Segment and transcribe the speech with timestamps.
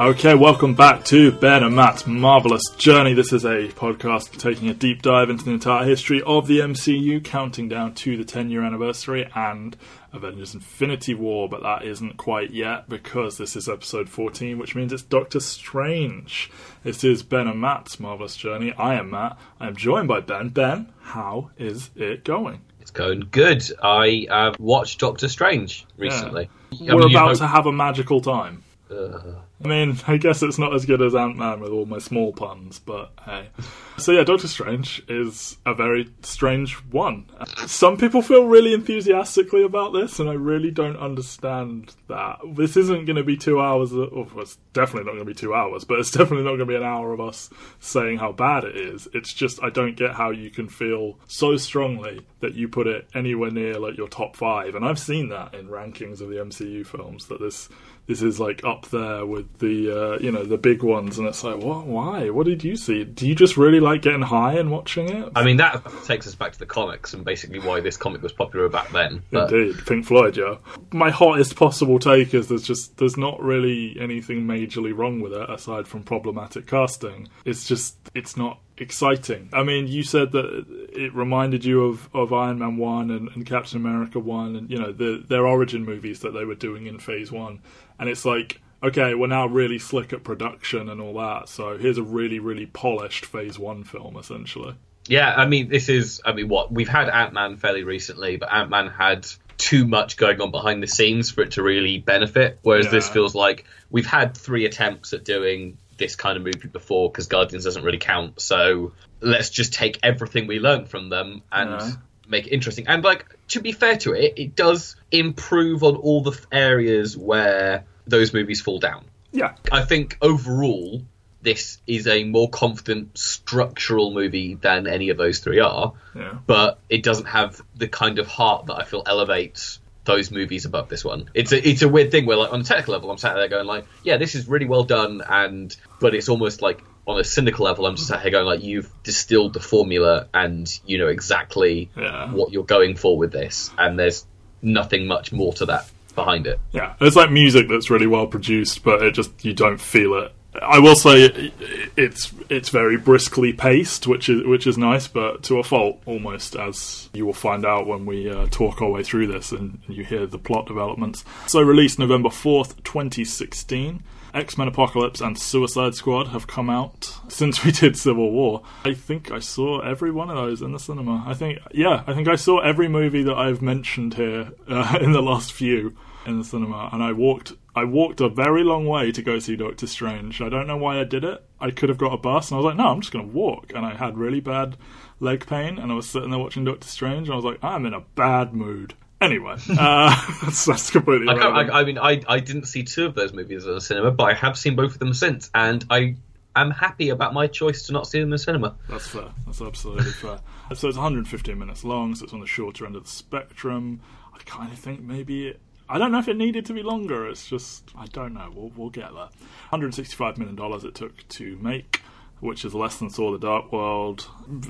[0.00, 3.12] Okay, welcome back to Ben and Matt's Marvelous Journey.
[3.12, 7.22] This is a podcast taking a deep dive into the entire history of the MCU,
[7.22, 9.76] counting down to the 10 year anniversary and
[10.14, 14.90] Avengers Infinity War, but that isn't quite yet because this is episode 14, which means
[14.90, 16.50] it's Doctor Strange.
[16.82, 18.72] This is Ben and Matt's Marvelous Journey.
[18.78, 19.36] I am Matt.
[19.60, 20.48] I am joined by Ben.
[20.48, 22.62] Ben, how is it going?
[22.80, 23.62] It's going good.
[23.82, 26.48] I uh, watched Doctor Strange recently.
[26.70, 26.94] Yeah.
[26.94, 28.62] We're about hope- to have a magical time.
[28.90, 31.98] Uh, I mean, I guess it's not as good as Ant Man with all my
[31.98, 33.48] small puns, but hey.
[34.00, 37.26] So yeah, Doctor Strange is a very strange one.
[37.66, 42.38] Some people feel really enthusiastically about this, and I really don't understand that.
[42.54, 43.92] This isn't going to be two hours.
[43.92, 46.60] Of, well, it's definitely not going to be two hours, but it's definitely not going
[46.60, 49.06] to be an hour of us saying how bad it is.
[49.12, 53.06] It's just I don't get how you can feel so strongly that you put it
[53.14, 56.86] anywhere near like your top five, and I've seen that in rankings of the MCU
[56.86, 57.68] films that this
[58.10, 61.44] this is like up there with the uh, you know the big ones, and it's
[61.44, 61.86] like, what?
[61.86, 62.30] Why?
[62.30, 63.04] What did you see?
[63.04, 65.32] Do you just really like getting high and watching it?
[65.34, 68.32] I mean, that takes us back to the comics and basically why this comic was
[68.32, 69.22] popular back then.
[69.30, 69.52] But...
[69.52, 70.56] Indeed, Pink Floyd, yeah.
[70.92, 75.48] My hottest possible take is there's just there's not really anything majorly wrong with it
[75.50, 77.28] aside from problematic casting.
[77.44, 79.50] It's just it's not exciting.
[79.52, 83.46] I mean, you said that it reminded you of, of Iron Man 1 and, and
[83.46, 86.98] Captain America 1 and, you know, the, their origin movies that they were doing in
[86.98, 87.60] Phase 1
[87.98, 91.48] and it's like okay, we're now really slick at production and all that.
[91.48, 94.74] So here's a really, really polished Phase One film, essentially.
[95.06, 98.52] Yeah, I mean, this is, I mean, what we've had Ant Man fairly recently, but
[98.52, 99.26] Ant Man had
[99.58, 102.58] too much going on behind the scenes for it to really benefit.
[102.62, 102.92] Whereas yeah.
[102.92, 107.26] this feels like we've had three attempts at doing this kind of movie before because
[107.26, 108.40] Guardians doesn't really count.
[108.40, 111.92] So let's just take everything we learned from them and yeah.
[112.26, 112.88] make it interesting.
[112.88, 117.84] And like to be fair to it, it does improve on all the areas where
[118.06, 119.04] those movies fall down.
[119.32, 119.54] Yeah.
[119.70, 121.02] I think overall,
[121.42, 125.94] this is a more confident structural movie than any of those three are.
[126.14, 126.38] Yeah.
[126.46, 130.88] But it doesn't have the kind of heart that I feel elevates those movies above
[130.88, 131.30] this one.
[131.34, 133.48] It's a it's a weird thing where like on a technical level I'm sat there
[133.48, 137.24] going like, yeah, this is really well done and but it's almost like on a
[137.24, 141.08] cynical level I'm just sat here going like you've distilled the formula and you know
[141.08, 142.32] exactly yeah.
[142.32, 144.26] what you're going for with this and there's
[144.62, 146.60] nothing much more to that behind it.
[146.72, 150.32] Yeah, it's like music that's really well produced, but it just you don't feel it.
[150.60, 151.52] I will say
[151.96, 156.56] it's it's very briskly paced, which is which is nice, but to a fault almost,
[156.56, 160.04] as you will find out when we uh, talk our way through this and you
[160.04, 161.24] hear the plot developments.
[161.46, 164.02] So, released November fourth, twenty sixteen.
[164.32, 168.62] X Men Apocalypse and Suicide Squad have come out since we did Civil War.
[168.84, 171.24] I think I saw every one of those in the cinema.
[171.26, 175.12] I think, yeah, I think I saw every movie that I've mentioned here uh, in
[175.12, 175.96] the last few
[176.26, 177.52] in the cinema, and I walked.
[177.74, 180.40] I walked a very long way to go see Doctor Strange.
[180.40, 181.42] I don't know why I did it.
[181.60, 183.36] I could have got a bus, and I was like, "No, I'm just going to
[183.36, 184.76] walk." And I had really bad
[185.18, 187.86] leg pain, and I was sitting there watching Doctor Strange, and I was like, "I'm
[187.86, 191.28] in a bad mood." Anyway, uh, that's, that's completely.
[191.28, 194.10] I, I, I, mean, I I didn't see two of those movies in the cinema,
[194.10, 196.16] but I have seen both of them since, and I
[196.56, 198.76] am happy about my choice to not see them in the cinema.
[198.88, 199.28] That's fair.
[199.44, 200.40] That's absolutely fair.
[200.74, 204.00] So it's 115 minutes long, so it's on the shorter end of the spectrum.
[204.32, 207.28] I kind of think maybe it, I don't know if it needed to be longer.
[207.28, 208.50] It's just I don't know.
[208.54, 209.28] We'll we'll get there.
[209.70, 212.00] 165 million dollars it took to make
[212.40, 214.26] which is less than Thor: The Dark World.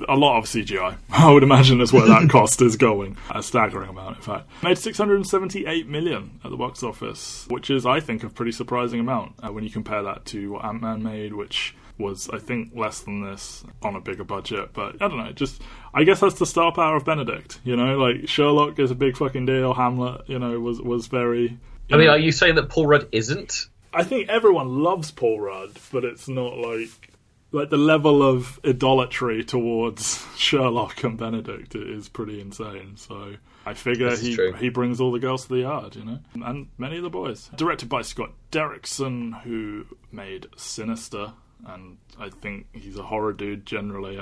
[0.07, 3.17] A lot of CGI, I would imagine, is where that cost is going.
[3.33, 4.49] A staggering amount, in fact.
[4.63, 9.33] Made 678 million at the box office, which is, I think, a pretty surprising amount
[9.41, 13.01] uh, when you compare that to what Ant Man made, which was, I think, less
[13.01, 14.73] than this on a bigger budget.
[14.73, 15.61] But I don't know, just
[15.93, 17.59] I guess that's the star power of Benedict.
[17.63, 19.73] You know, like Sherlock is a big fucking deal.
[19.73, 21.57] Hamlet, you know, was was very.
[21.91, 23.67] I mean, know, are you saying that Paul Rudd isn't?
[23.93, 27.10] I think everyone loves Paul Rudd, but it's not like
[27.51, 32.95] like the level of idolatry towards Sherlock and Benedict is pretty insane.
[32.95, 36.67] So I figure he he brings all the girls to the yard, you know, and
[36.77, 37.49] many of the boys.
[37.55, 41.33] Directed by Scott Derrickson, who made Sinister,
[41.67, 44.19] and I think he's a horror dude generally.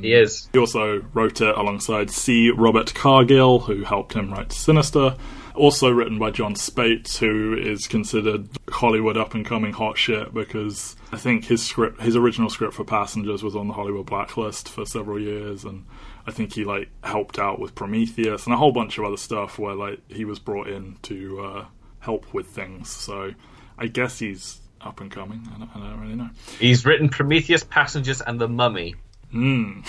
[0.00, 0.48] he is.
[0.52, 2.50] He also wrote it alongside C.
[2.50, 5.16] Robert Cargill, who helped him write Sinister.
[5.54, 10.96] Also written by Jon Spaihts, who is considered Hollywood up and coming hot shit because
[11.12, 14.86] I think his script, his original script for Passengers, was on the Hollywood blacklist for
[14.86, 15.84] several years, and
[16.26, 19.58] I think he like helped out with Prometheus and a whole bunch of other stuff
[19.58, 21.64] where like he was brought in to uh,
[21.98, 22.88] help with things.
[22.88, 23.32] So
[23.76, 25.46] I guess he's up and coming.
[25.54, 26.30] I don't, I don't, really know.
[26.58, 28.94] He's written Prometheus, Passengers, and The Mummy.
[29.30, 29.80] Hmm.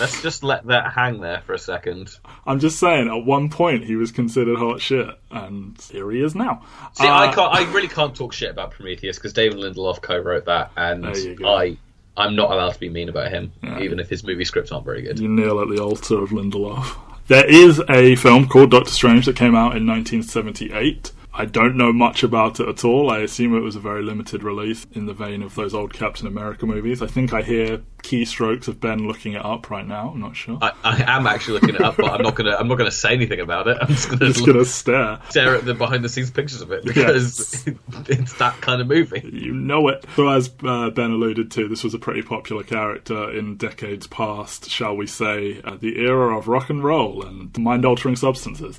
[0.00, 2.16] Let's just let that hang there for a second.
[2.46, 6.34] I'm just saying, at one point he was considered hot shit, and here he is
[6.34, 6.64] now.
[6.94, 7.54] See, uh, I can't.
[7.54, 11.06] I really can't talk shit about Prometheus because David Lindelof co-wrote that, and
[11.44, 11.76] I,
[12.16, 13.80] I'm not allowed to be mean about him, yeah.
[13.80, 15.18] even if his movie scripts aren't very good.
[15.18, 16.96] You kneel at the altar of Lindelof.
[17.26, 21.12] There is a film called Doctor Strange that came out in 1978.
[21.36, 23.10] I don't know much about it at all.
[23.10, 26.28] I assume it was a very limited release in the vein of those old Captain
[26.28, 27.02] America movies.
[27.02, 30.10] I think I hear keystrokes of Ben looking it up right now.
[30.10, 30.58] I'm not sure.
[30.62, 32.54] I, I am actually looking it up, but I'm not gonna.
[32.54, 33.78] I'm not gonna say anything about it.
[33.80, 36.84] I'm just gonna, just gonna stare, stare at the behind the scenes pictures of it
[36.84, 37.76] because yes.
[38.08, 39.28] it's that kind of movie.
[39.32, 40.04] You know it.
[40.14, 44.70] So as uh, Ben alluded to, this was a pretty popular character in decades past,
[44.70, 48.78] shall we say, uh, the era of rock and roll and mind-altering substances.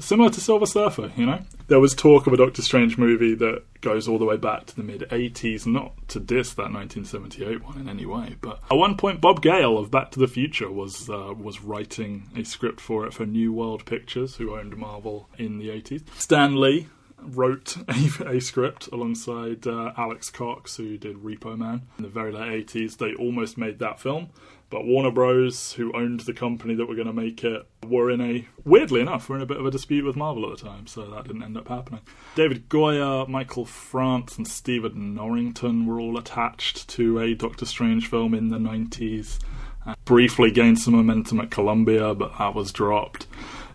[0.00, 1.40] Similar to Silver Surfer, you know?
[1.66, 4.76] There was talk of a Doctor Strange movie that goes all the way back to
[4.76, 8.96] the mid 80s, not to diss that 1978 one in any way, but at one
[8.96, 13.06] point Bob Gale of Back to the Future was uh, was writing a script for
[13.06, 16.02] it for New World Pictures, who owned Marvel in the 80s.
[16.18, 16.88] Stan Lee
[17.24, 22.32] wrote a, a script alongside uh, Alex Cox, who did Repo Man in the very
[22.32, 22.98] late 80s.
[22.98, 24.30] They almost made that film.
[24.74, 28.20] But Warner Bros., who owned the company that were going to make it, were in
[28.20, 30.88] a, weirdly enough, were in a bit of a dispute with Marvel at the time,
[30.88, 32.00] so that didn't end up happening.
[32.34, 38.34] David Goyer, Michael France, and Stephen Norrington were all attached to a Doctor Strange film
[38.34, 39.38] in the 90s.
[39.86, 43.28] Uh, briefly gained some momentum at Columbia, but that was dropped.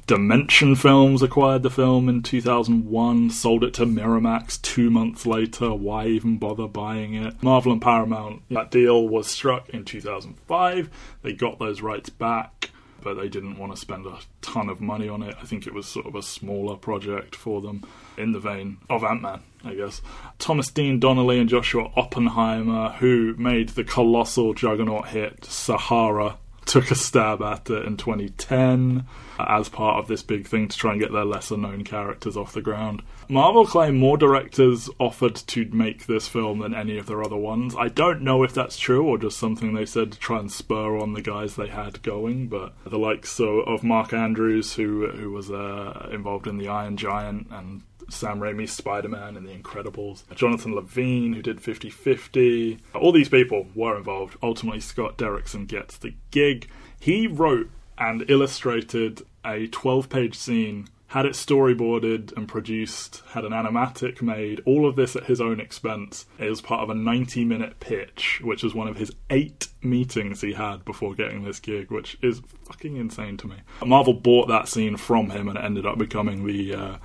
[0.10, 5.72] Dimension Films acquired the film in 2001, sold it to Miramax two months later.
[5.72, 7.44] Why even bother buying it?
[7.44, 10.90] Marvel and Paramount, that deal was struck in 2005.
[11.22, 12.72] They got those rights back,
[13.04, 15.36] but they didn't want to spend a ton of money on it.
[15.40, 17.84] I think it was sort of a smaller project for them,
[18.18, 20.02] in the vein of Ant Man, I guess.
[20.40, 26.40] Thomas Dean Donnelly and Joshua Oppenheimer, who made the colossal juggernaut hit Sahara
[26.70, 29.04] took a stab at it in 2010
[29.40, 32.54] as part of this big thing to try and get their lesser known characters off
[32.54, 33.02] the ground.
[33.28, 37.76] Marvel claim more directors offered to make this film than any of their other ones.
[37.76, 41.00] I don't know if that's true or just something they said to try and spur
[41.00, 45.50] on the guys they had going, but the likes of Mark Andrews, who who was
[45.50, 50.76] uh, involved in the Iron Giant and Sam Raimi's Spider Man and The Incredibles, Jonathan
[50.76, 52.80] Levine, who did 50 50.
[52.96, 54.38] All these people were involved.
[54.42, 56.68] Ultimately, Scott Derrickson gets the gig.
[57.00, 63.52] He wrote and illustrated a 12 page scene had it storyboarded and produced, had an
[63.52, 66.28] animatic made, all of this at his own expense.
[66.38, 70.42] It was part of a 90 minute pitch, which was one of his eight meetings
[70.42, 73.56] he had before getting this gig, which is fucking insane to me.
[73.84, 76.98] Marvel bought that scene from him and it ended up becoming the uh,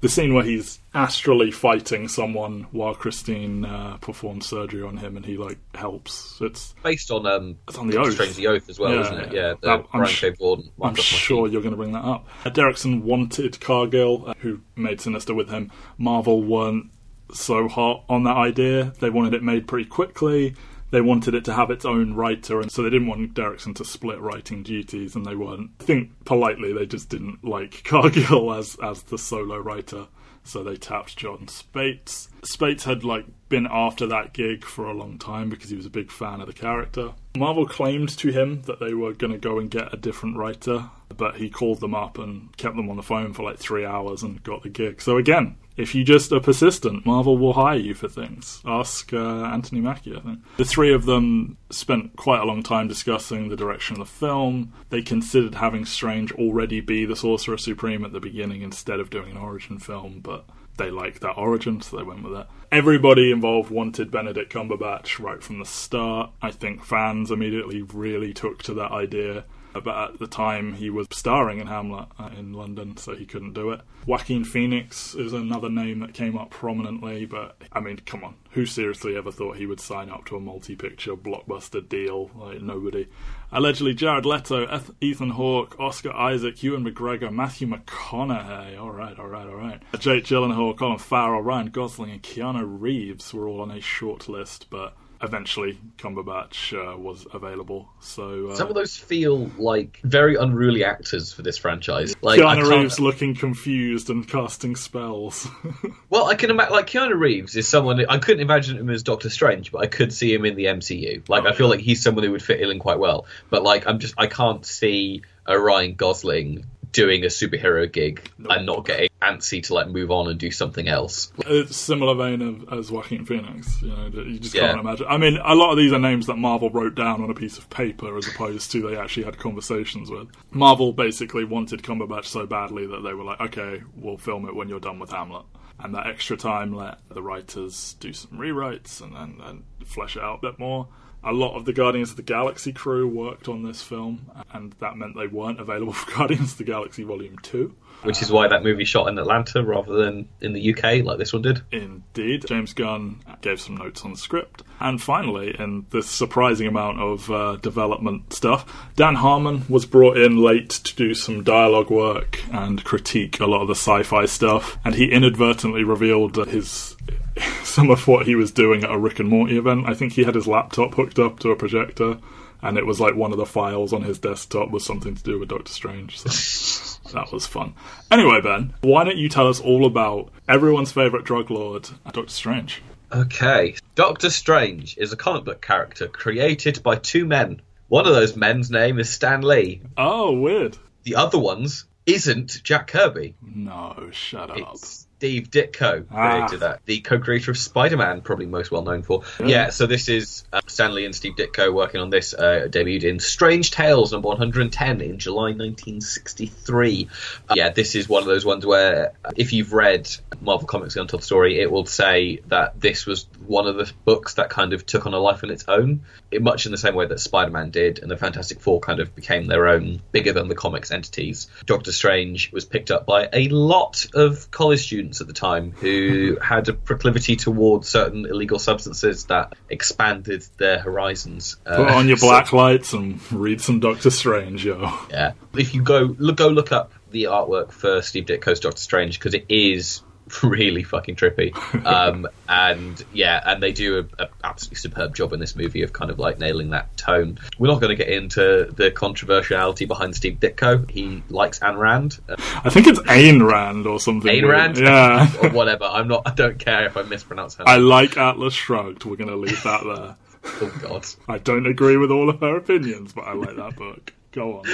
[0.00, 5.26] the scene where he's astrally fighting someone while Christine uh, performs surgery on him and
[5.26, 6.38] he like helps.
[6.40, 9.18] It's based on um, it's on the oath, Strange the Oath as well, yeah, isn't
[9.18, 9.32] it?
[9.32, 12.26] Yeah, that, I'm, sh- Gordon, I'm sure you're going to bring that up.
[12.44, 15.70] Uh, Derrickson wanted Cargill, uh, who made Sinister with him.
[15.98, 16.90] Marvel weren't
[17.32, 18.92] so hot on that idea.
[19.00, 20.54] They wanted it made pretty quickly
[20.90, 23.84] they wanted it to have its own writer, and so they didn't want Derrickson to
[23.84, 25.70] split writing duties, and they weren't.
[25.80, 30.08] I think politely, they just didn't like Cargill as as the solo writer,
[30.42, 32.28] so they tapped Jon Spaihts.
[32.42, 35.90] Spaihts had like been after that gig for a long time because he was a
[35.90, 37.12] big fan of the character.
[37.36, 40.90] Marvel claimed to him that they were going to go and get a different writer,
[41.16, 44.22] but he called them up and kept them on the phone for like three hours
[44.22, 45.00] and got the gig.
[45.00, 48.60] So again, if you just are persistent, Marvel will hire you for things.
[48.64, 50.40] Ask uh, Anthony Mackie, I think.
[50.56, 54.72] The three of them spent quite a long time discussing the direction of the film.
[54.90, 59.30] They considered having Strange already be the Sorcerer Supreme at the beginning instead of doing
[59.32, 60.44] an origin film, but
[60.76, 62.46] they liked that origin, so they went with it.
[62.72, 66.30] Everybody involved wanted Benedict Cumberbatch right from the start.
[66.40, 71.06] I think fans immediately really took to that idea but at the time he was
[71.10, 73.80] starring in Hamlet uh, in London, so he couldn't do it.
[74.06, 78.66] Joaquin Phoenix is another name that came up prominently, but I mean, come on, who
[78.66, 82.30] seriously ever thought he would sign up to a multi-picture blockbuster deal?
[82.34, 83.06] Like nobody.
[83.52, 88.80] Allegedly, Jared Leto, Ethan Hawke, Oscar Isaac, Ewan McGregor, Matthew McConaughey.
[88.80, 89.82] All right, all right, all right.
[89.98, 94.66] Jake Gyllenhaal, Colin Farrell, Ryan Gosling, and Keanu Reeves were all on a short list,
[94.70, 97.88] but eventually Cumberbatch uh, was available.
[98.00, 102.14] So uh, some of those feel like very unruly actors for this franchise.
[102.22, 105.48] Like Keanu Reeves looking confused and casting spells.
[106.10, 109.30] well, I can imagine like Keanu Reeves is someone I couldn't imagine him as Doctor
[109.30, 111.28] Strange, but I could see him in the MCU.
[111.28, 111.72] Like oh, I feel yeah.
[111.72, 113.26] like he's someone who would fit in quite well.
[113.50, 118.52] But like I'm just I can't see a Ryan Gosling doing a superhero gig nope.
[118.56, 121.30] and not getting antsy to like move on and do something else.
[121.46, 123.82] It's similar vein of, as Joaquin Phoenix.
[123.82, 124.68] You know, you just Yeah.
[124.68, 125.06] can't imagine.
[125.08, 127.58] I mean, a lot of these are names that Marvel wrote down on a piece
[127.58, 130.28] of paper as opposed to they actually had conversations with.
[130.50, 134.68] Marvel basically wanted Cumberbatch so badly that they were like, okay, we'll film it when
[134.68, 135.44] you're done with Hamlet.
[135.82, 140.22] And that extra time let the writers do some rewrites and then and flesh it
[140.22, 140.88] out a bit more.
[141.22, 144.96] A lot of the Guardians of the Galaxy crew worked on this film, and that
[144.96, 147.74] meant they weren't available for Guardians of the Galaxy Volume 2.
[148.02, 151.32] Which is why that movie shot in Atlanta rather than in the UK like this
[151.32, 151.60] one did.
[151.70, 152.46] Indeed.
[152.46, 154.62] James Gunn gave some notes on the script.
[154.80, 160.38] And finally, in this surprising amount of uh, development stuff, Dan Harmon was brought in
[160.38, 164.78] late to do some dialogue work and critique a lot of the sci fi stuff.
[164.84, 166.96] And he inadvertently revealed his.
[167.62, 169.88] Some of what he was doing at a Rick and Morty event.
[169.88, 172.18] I think he had his laptop hooked up to a projector,
[172.60, 175.38] and it was like one of the files on his desktop was something to do
[175.38, 176.18] with Doctor Strange.
[176.18, 176.28] So
[177.12, 177.74] that was fun.
[178.10, 182.82] Anyway, Ben, why don't you tell us all about everyone's favourite drug lord, Doctor Strange?
[183.12, 183.74] Okay.
[183.94, 187.60] Doctor Strange is a comic book character created by two men.
[187.88, 189.82] One of those men's name is Stan Lee.
[189.96, 190.78] Oh, weird.
[191.02, 193.34] The other one's isn't Jack Kirby.
[193.42, 194.74] No, shut up.
[194.74, 196.46] It's Steve Ditko created Ah.
[196.60, 196.80] that.
[196.86, 199.22] The co-creator of Spider-Man, probably most well known for.
[199.44, 202.32] Yeah, so this is uh, Stan Lee and Steve Ditko working on this.
[202.32, 207.08] Uh, debuted in Strange Tales number 110 in July 1963.
[207.50, 210.08] Uh, yeah, this is one of those ones where uh, if you've read
[210.40, 214.34] Marvel Comics: The Untold Story, it will say that this was one of the books
[214.34, 216.00] that kind of took on a life on its own,
[216.30, 219.14] it, much in the same way that Spider-Man did, and the Fantastic Four kind of
[219.14, 221.48] became their own bigger than the comics entities.
[221.66, 226.36] Doctor Strange was picked up by a lot of college students at the time who
[226.42, 231.56] had a proclivity towards certain illegal substances that expanded their horizons.
[231.64, 234.92] Uh, Put on your so- black lights and read some Doctor Strange, yo.
[235.10, 235.32] yeah.
[235.56, 239.34] If you go look, go look up the artwork for Steve Ditko's Doctor Strange because
[239.34, 240.02] it is
[240.42, 241.54] really fucking trippy.
[241.86, 245.92] Um, and yeah, and they do a, a absolutely superb job in this movie of
[245.92, 247.38] kind of like nailing that tone.
[247.58, 250.90] We're not going to get into the controversiality behind Steve Ditko.
[250.90, 254.30] He likes Ayn Rand, I think it's Ayn Rand or something.
[254.30, 254.50] Ayn weird.
[254.54, 255.32] Rand, Yeah.
[255.42, 255.84] or whatever.
[255.84, 256.22] I'm not.
[256.26, 257.64] I don't care if I mispronounce her.
[257.68, 259.04] I like Atlas Shrugged.
[259.04, 260.16] We're going to leave that there.
[260.62, 261.06] oh god.
[261.28, 264.12] I don't agree with all of her opinions, but I like that book.
[264.32, 264.64] Go on.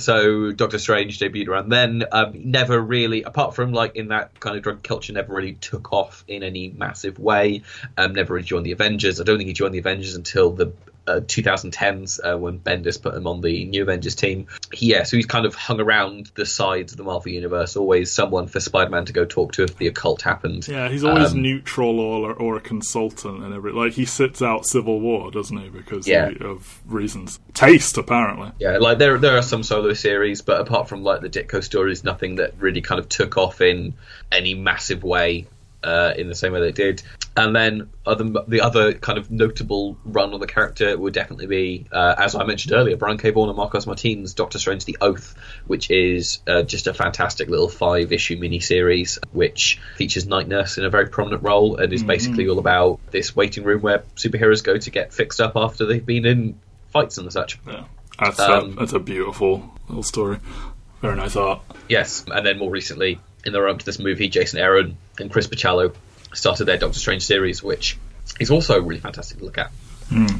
[0.00, 2.04] So Doctor Strange debuted around then.
[2.12, 5.92] Um, never really, apart from like in that kind of drug culture, never really took
[5.92, 7.62] off in any massive way.
[7.96, 9.20] Um, never really joined the Avengers.
[9.20, 10.72] I don't think he joined the Avengers until the
[11.08, 14.46] uh, 2010s uh, when Bendis put him on the New Avengers team.
[14.72, 18.12] He, yeah, so he's kind of hung around the sides of the Marvel universe, always
[18.12, 20.68] someone for Spider-Man to go talk to if the occult happened.
[20.68, 23.78] Yeah, he's always Um, neutral or or a consultant and everything.
[23.80, 25.68] like he sits out Civil War, doesn't he?
[25.68, 26.30] Because Yeah.
[26.30, 28.50] he- of reasons, taste apparently.
[28.58, 32.04] Yeah, like there there are some solo series, but apart from like the Ditko stories,
[32.04, 33.94] nothing that really kind of took off in
[34.30, 35.46] any massive way
[35.82, 37.02] uh, in the same way they did.
[37.36, 41.86] And then other the other kind of notable run on the character would definitely be,
[41.92, 43.30] uh, as I mentioned earlier, Brian K.
[43.30, 47.68] Vaughan and Marcos Martinez' Doctor Strange: The Oath, which is uh, just a fantastic little
[47.68, 52.48] five issue miniseries which features Night Nurse in a very prominent role and is basically
[52.48, 56.26] all about this waiting room where superheroes go to get fixed up after they've been
[56.26, 56.58] in
[56.92, 57.58] fights and such.
[57.66, 57.84] Yeah,
[58.18, 60.38] that's Um, a, that's a beautiful little story.
[61.00, 61.60] Very nice art.
[61.88, 65.30] Yes, and then more recently, in the run up to this movie, Jason Aaron and
[65.30, 65.94] Chris Bachalo
[66.32, 67.98] started their Doctor Strange series, which
[68.38, 69.72] is also really fantastic to look at.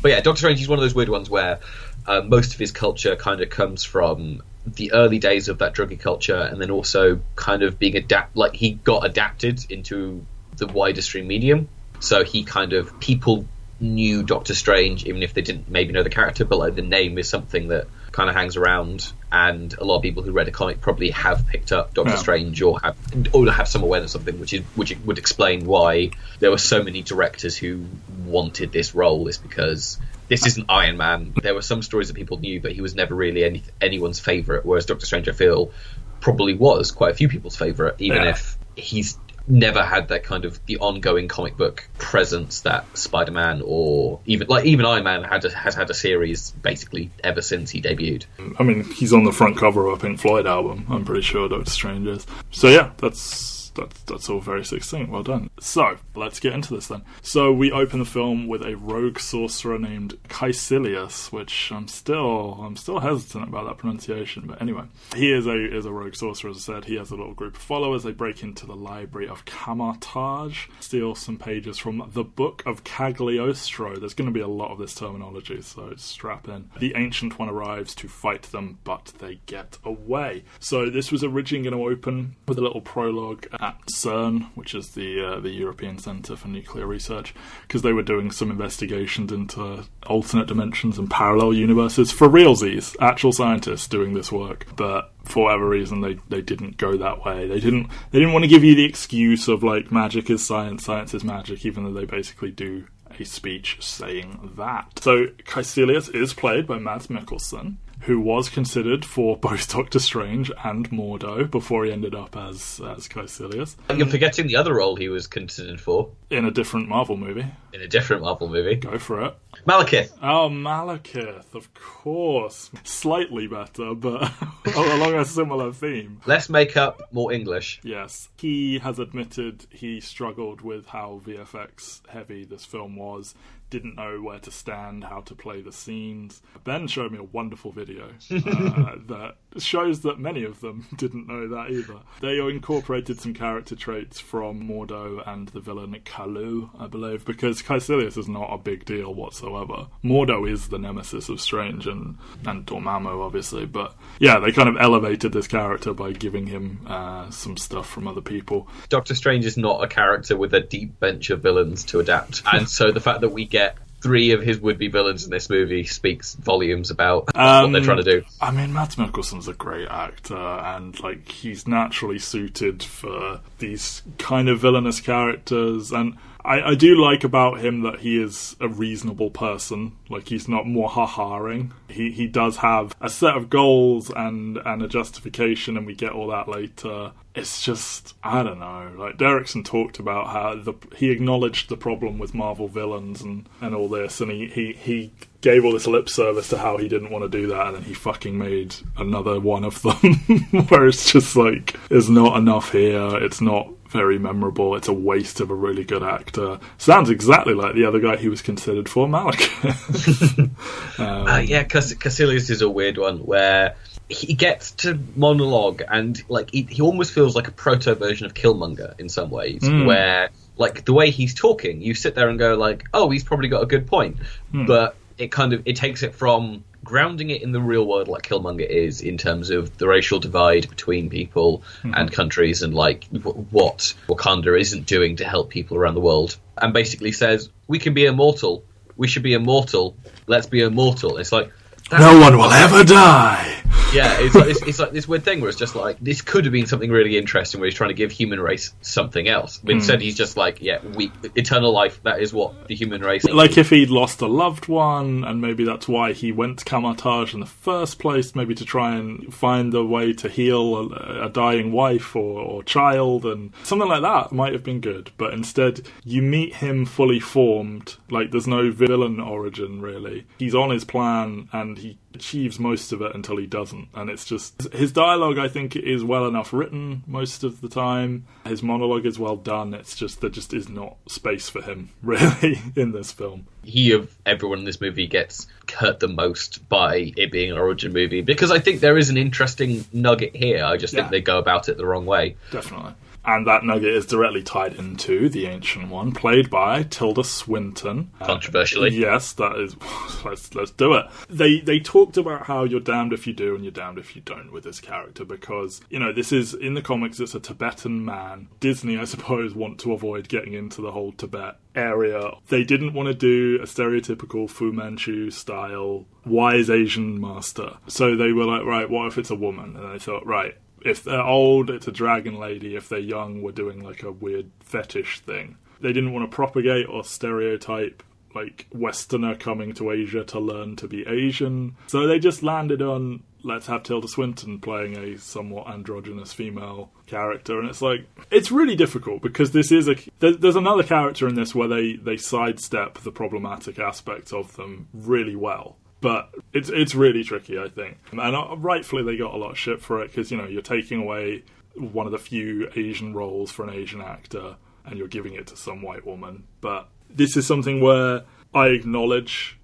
[0.01, 1.61] But yeah, Doctor Strange is one of those weird ones where
[2.07, 5.99] uh, most of his culture kind of comes from the early days of that druggy
[5.99, 8.37] culture, and then also kind of being adapt.
[8.37, 10.25] Like he got adapted into
[10.57, 11.69] the wider stream medium,
[12.01, 13.47] so he kind of people
[13.81, 17.19] knew Doctor Strange, even if they didn't maybe know the character, but like the name
[17.19, 20.51] is something that kind of hangs around, and a lot of people who read a
[20.51, 22.17] comic probably have picked up Doctor Yeah.
[22.17, 22.97] Strange or have
[23.33, 26.83] or have some awareness of him, which is which would explain why there were so
[26.83, 27.85] many directors who
[28.25, 29.29] wanted this role.
[29.29, 31.35] Is because this isn't Iron Man.
[31.43, 34.65] There were some stories that people knew, but he was never really any, anyone's favorite.
[34.65, 35.73] Whereas Doctor Strange, I feel,
[36.21, 38.31] probably was quite a few people's favorite, even Yeah.
[38.31, 39.19] if he's
[39.49, 44.65] never had that kind of the ongoing comic book presence that Spider-Man or even like
[44.65, 48.25] even Iron Man had a, has had a series basically ever since he debuted.
[48.59, 50.87] I mean, he's on the front cover of a Pink Floyd album.
[50.89, 52.27] I'm pretty sure Doctor Strange is.
[52.51, 55.11] So yeah, that's that's that's all very succinct.
[55.11, 55.51] Well done.
[55.61, 57.03] So let's get into this then.
[57.23, 62.77] So we open the film with a rogue sorcerer named Kaecilius, which I'm still I'm
[62.77, 66.51] still hesitant about that pronunciation, but anyway, he is a is a rogue sorcerer.
[66.51, 68.03] As I said, he has a little group of followers.
[68.03, 73.97] They break into the library of Kamar-Taj, steal some pages from the Book of Cagliostro.
[73.97, 76.71] There's going to be a lot of this terminology, so strap in.
[76.79, 80.45] The Ancient One arrives to fight them, but they get away.
[80.59, 84.91] So this was originally going to open with a little prologue at CERN, which is
[84.91, 89.85] the uh, the European Centre for Nuclear Research, because they were doing some investigations into
[90.07, 94.67] alternate dimensions and parallel universes for realsies, actual scientists doing this work.
[94.77, 97.47] But for whatever reason, they, they didn't go that way.
[97.47, 100.85] They didn't they didn't want to give you the excuse of like magic is science,
[100.85, 102.87] science is magic, even though they basically do
[103.19, 104.99] a speech saying that.
[105.01, 110.91] So Kaecilius is played by Mads Mikkelsen who was considered for both Doctor Strange and
[110.91, 113.77] Mordo before he ended up as as Kaecilius.
[113.95, 117.47] You're forgetting the other role he was considered for in a different Marvel movie.
[117.73, 118.75] In a different Marvel movie.
[118.75, 119.35] Go for it.
[119.67, 120.13] Malekith.
[120.23, 122.71] Oh, Malekith, of course.
[122.85, 124.33] Slightly better, but
[124.77, 126.21] along a similar theme.
[126.27, 127.81] Less makeup, more English.
[127.83, 128.29] Yes.
[128.37, 133.35] He has admitted he struggled with how VFX heavy this film was
[133.71, 136.43] didn't know where to stand, how to play the scenes.
[136.65, 141.49] Ben showed me a wonderful video uh, that shows that many of them didn't know
[141.49, 142.01] that either.
[142.21, 148.19] They incorporated some character traits from Mordo and the villain Kaluu, I believe, because Kaecilius
[148.19, 149.87] is not a big deal whatsoever.
[150.03, 154.77] Mordo is the nemesis of Strange and, and Dormammu, obviously, but yeah, they kind of
[154.81, 158.69] elevated this character by giving him uh, some stuff from other people.
[158.89, 162.69] Doctor Strange is not a character with a deep bench of villains to adapt, and
[162.69, 166.35] so the fact that we get three of his would-be villains in this movie speaks
[166.35, 168.25] volumes about um, what they're trying to do.
[168.41, 174.49] I mean, Mads Mikkelsen's a great actor, and like he's naturally suited for these kind
[174.49, 175.93] of villainous characters.
[175.93, 179.97] And I, I do like about him that he is a reasonable person.
[180.09, 181.73] Like he's not more ha-haring.
[181.89, 186.13] He he does have a set of goals and and a justification, and we get
[186.13, 188.93] all that later it's just I don't know.
[188.97, 193.75] Like Derrickson talked about how the he acknowledged the problem with Marvel villains and, and
[193.75, 197.11] all this, and he, he, he gave all this lip service to how he didn't
[197.11, 200.15] want to do that, and then he fucking made another one of them
[200.69, 203.17] where it's just like there's not enough here.
[203.23, 204.77] It's not very memorable.
[204.77, 206.61] It's a waste of a really good actor.
[206.79, 209.41] Sounds exactly like the other guy he was considered for, Malik.
[209.65, 210.57] um,
[210.99, 213.77] uh, yeah, Kaecilius is a weird one where
[214.09, 218.35] he gets to monologue and like he, he almost feels like a proto version of
[218.35, 219.87] Killmonger in some ways, mm.
[219.87, 223.49] where like the way he's talking, you sit there and go like, oh, he's probably
[223.49, 224.17] got a good point,
[224.53, 224.67] mm.
[224.67, 228.23] but it kind of it takes it from grounding it in the real world like
[228.23, 231.93] Killmonger is in terms of the racial divide between people mm-hmm.
[231.95, 236.39] and countries and like w- what Wakanda isn't doing to help people around the world.
[236.57, 238.65] And basically says we can be immortal.
[238.97, 239.97] We should be immortal.
[240.27, 241.19] Let's be immortal.
[241.19, 241.53] It's like
[241.93, 245.49] no one will ever die yeah, it's like, it's, it's, like this weird thing where
[245.49, 248.11] it's just like this could have been something really interesting where he's trying to give
[248.11, 249.59] human race something else.
[249.59, 249.77] But mm.
[249.77, 252.03] instead, he's just like, yeah, we eternal life.
[252.03, 253.25] That is what the human race.
[253.25, 257.35] Like if he'd lost a loved one, and maybe that's why he went to Kamar-Taj
[257.35, 261.29] in the first place, maybe to try and find a way to heal a, a
[261.31, 265.11] dying wife or, or child, and something like that might have been good.
[265.17, 267.97] But instead, you meet him fully formed.
[268.11, 270.27] Like there's no villain origin really.
[270.39, 273.89] He's on his plan, and he achieves most of it until he doesn't.
[273.95, 278.27] And it's just his dialogue, I think, is well enough written most of the time.
[278.45, 279.73] His monologue is well done.
[279.73, 283.47] It's just there just is not space for him really in this film.
[283.63, 287.93] He of everyone in this movie gets hurt the most by it being an origin
[287.93, 290.65] movie because I think there is an interesting nugget here.
[290.65, 291.01] I just yeah.
[291.01, 292.37] think they go about it the wrong way.
[292.51, 298.11] Definitely and that nugget is directly tied into the ancient one, played by Tilda Swinton.
[298.21, 299.77] Controversially, uh, yes, that is.
[300.25, 301.07] Let's let's do it.
[301.31, 304.23] They they talked about how you're damned if you do and you're damned if you
[304.23, 307.21] don't with this character because you know this is in the comics.
[307.21, 308.49] It's a Tibetan man.
[308.59, 312.33] Disney, I suppose, want to avoid getting into the whole Tibet area.
[312.49, 318.33] They didn't want to do a stereotypical Fu Manchu style wise Asian master, so they
[318.33, 319.77] were like, right, what if it's a woman?
[319.77, 322.77] And they thought, right, if they're old, it's a dragon lady.
[322.77, 325.57] If they're young, we're doing like a weird fetish thing.
[325.81, 328.03] They didn't want to propagate or stereotype
[328.35, 331.77] like Westerner coming to Asia to learn to be Asian.
[331.87, 337.59] So they just landed on let's have Tilda Swinton playing a somewhat androgynous female character,
[337.59, 341.55] and it's like it's really difficult because this is a there's another character in this
[341.55, 347.25] where they they sidestep the problematic aspects of them really well but it's it's really
[347.25, 350.31] tricky, I think, and uh, rightfully they got a lot of shit for it because
[350.31, 351.43] you know you're taking away
[351.75, 355.57] one of the few Asian roles for an Asian actor and you're giving it to
[355.57, 356.45] some white woman.
[356.61, 359.59] But this is something where I acknowledge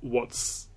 [0.00, 0.68] what's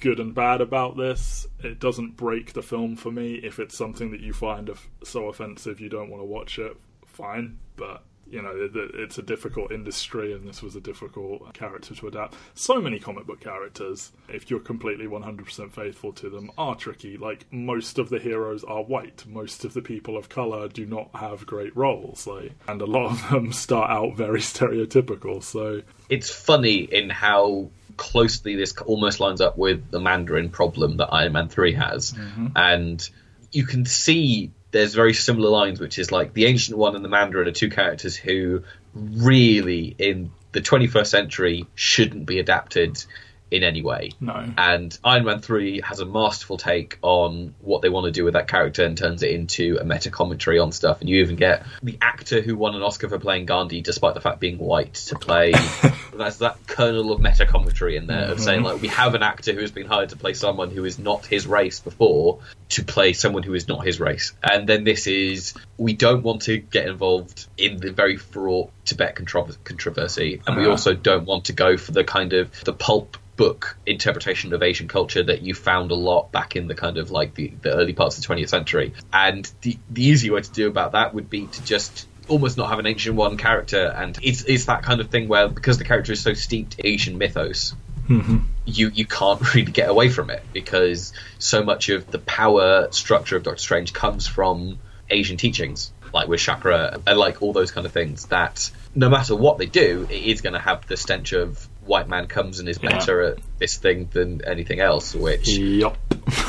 [0.00, 1.46] good and bad about this.
[1.60, 3.34] It doesn't break the film for me.
[3.34, 4.70] If it's something that you find
[5.04, 7.58] so offensive you don't want to watch it, fine.
[7.76, 12.34] But you know, it's a difficult industry, and this was a difficult character to adapt.
[12.54, 17.16] So many comic book characters, if you're completely 100% faithful to them, are tricky.
[17.16, 21.10] Like, most of the heroes are white, most of the people of color do not
[21.14, 25.42] have great roles, like, and a lot of them start out very stereotypical.
[25.42, 31.08] So, it's funny in how closely this almost lines up with the Mandarin problem that
[31.12, 32.12] Iron Man 3 has.
[32.12, 32.48] Mm-hmm.
[32.56, 33.08] And
[33.52, 37.08] you can see there's very similar lines, which is like the Ancient One and the
[37.08, 38.62] Mandarin are two characters who
[38.94, 43.02] really, in the 21st century, shouldn't be adapted
[43.50, 44.10] in any way.
[44.20, 44.44] No.
[44.58, 48.34] And Iron Man 3 has a masterful take on what they want to do with
[48.34, 51.00] that character and turns it into a meta commentary on stuff.
[51.00, 54.20] And you even get the actor who won an Oscar for playing Gandhi, despite the
[54.20, 55.52] fact being white, to play.
[56.14, 58.32] that's that kernel of meta commentary in there mm-hmm.
[58.32, 60.84] of saying, like, we have an actor who has been hired to play someone who
[60.84, 64.32] is not his race before to play someone who is not his race.
[64.42, 69.14] And then this is, we don't want to get involved in the very fraught Tibet
[69.14, 70.34] controversy.
[70.34, 70.60] And uh-huh.
[70.60, 74.62] we also don't want to go for the kind of the pulp book interpretation of
[74.62, 77.72] Asian culture that you found a lot back in the kind of like the, the
[77.74, 78.94] early parts of the 20th century.
[79.12, 82.70] And the, the easy way to do about that would be to just almost not
[82.70, 83.86] have an ancient one character.
[83.86, 87.18] And it's, it's that kind of thing where because the character is so steeped Asian
[87.18, 87.74] mythos,
[88.08, 88.38] mm-hmm.
[88.64, 93.36] you, you can't really get away from it because so much of the power structure
[93.36, 94.78] of Doctor Strange comes from
[95.10, 99.36] Asian teachings, like with chakra and like all those kind of things that no matter
[99.36, 102.68] what they do, it is going to have the stench of white man comes and
[102.68, 103.30] is better yeah.
[103.30, 105.96] at this thing than anything else, which yep.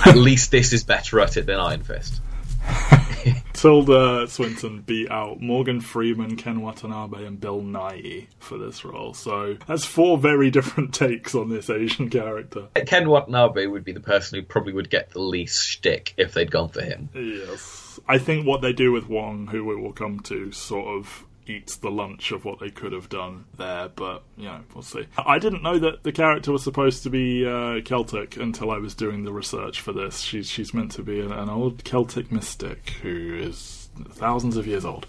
[0.05, 2.21] at least this is better at it than Iron Fist.
[3.53, 9.13] Tilda Swinton beat out Morgan Freeman, Ken Watanabe, and Bill Nighy for this role.
[9.13, 12.67] So that's four very different takes on this Asian character.
[12.85, 16.51] Ken Watanabe would be the person who probably would get the least shtick if they'd
[16.51, 17.09] gone for him.
[17.13, 17.99] Yes.
[18.07, 21.77] I think what they do with Wong, who we will come to, sort of eats
[21.77, 25.05] the lunch of what they could have done there, but you know, we'll see.
[25.17, 28.95] I didn't know that the character was supposed to be uh, Celtic until I was
[28.95, 30.19] doing the research for this.
[30.19, 34.85] She's she's meant to be an, an old Celtic mystic who is thousands of years
[34.85, 35.07] old.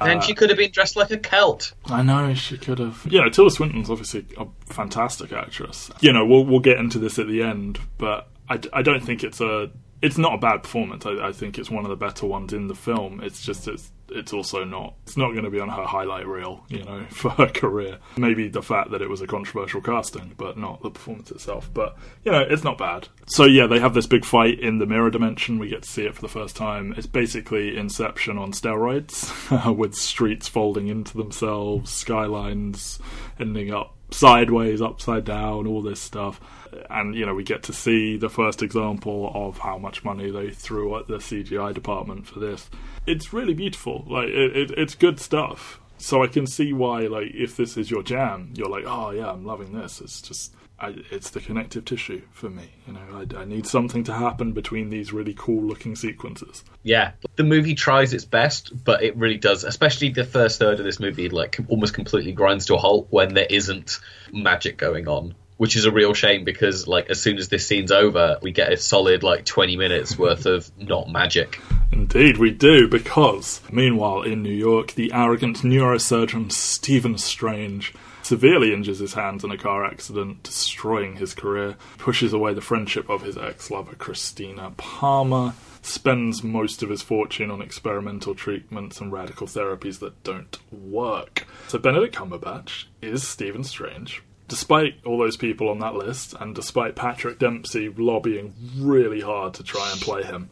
[0.00, 1.72] And uh, she could have been dressed like a Celt.
[1.86, 3.06] I know she could have.
[3.08, 5.90] You know, Tilda Swinton's obviously a fantastic actress.
[6.00, 9.22] You know, we'll we'll get into this at the end, but I, I don't think
[9.22, 9.70] it's a
[10.02, 11.04] it's not a bad performance.
[11.04, 13.20] I, I think it's one of the better ones in the film.
[13.22, 16.64] It's just it's it's also not it's not going to be on her highlight reel,
[16.68, 17.98] you know, for her career.
[18.16, 21.70] Maybe the fact that it was a controversial casting, but not the performance itself.
[21.72, 23.08] But you know, it's not bad.
[23.26, 25.58] So yeah, they have this big fight in the mirror dimension.
[25.58, 26.94] We get to see it for the first time.
[26.96, 32.98] It's basically Inception on steroids, with streets folding into themselves, skylines
[33.38, 36.40] ending up sideways, upside down, all this stuff.
[36.88, 40.50] And you know, we get to see the first example of how much money they
[40.50, 42.70] threw at the CGI department for this.
[43.06, 44.04] It's really beautiful.
[44.08, 45.80] Like it, it, it's good stuff.
[45.98, 49.30] So I can see why, like, if this is your jam, you're like, oh yeah,
[49.30, 50.00] I'm loving this.
[50.00, 52.70] It's just I, it's the connective tissue for me.
[52.86, 56.64] You know, I, I, need something to happen between these really cool looking sequences.
[56.82, 59.64] Yeah, the movie tries its best, but it really does.
[59.64, 63.34] Especially the first third of this movie, like almost completely grinds to a halt when
[63.34, 64.00] there isn't
[64.32, 65.34] magic going on.
[65.58, 68.72] Which is a real shame because, like, as soon as this scene's over, we get
[68.72, 71.60] a solid like twenty minutes worth of not magic.
[71.92, 77.92] Indeed, we do, because meanwhile in New York, the arrogant neurosurgeon Stephen Strange
[78.30, 83.10] severely injures his hands in a car accident, destroying his career, pushes away the friendship
[83.10, 89.10] of his ex lover Christina Palmer, spends most of his fortune on experimental treatments and
[89.10, 91.44] radical therapies that don't work.
[91.66, 94.22] So Benedict Cumberbatch is Stephen Strange.
[94.46, 99.64] Despite all those people on that list, and despite Patrick Dempsey lobbying really hard to
[99.64, 100.50] try and play him,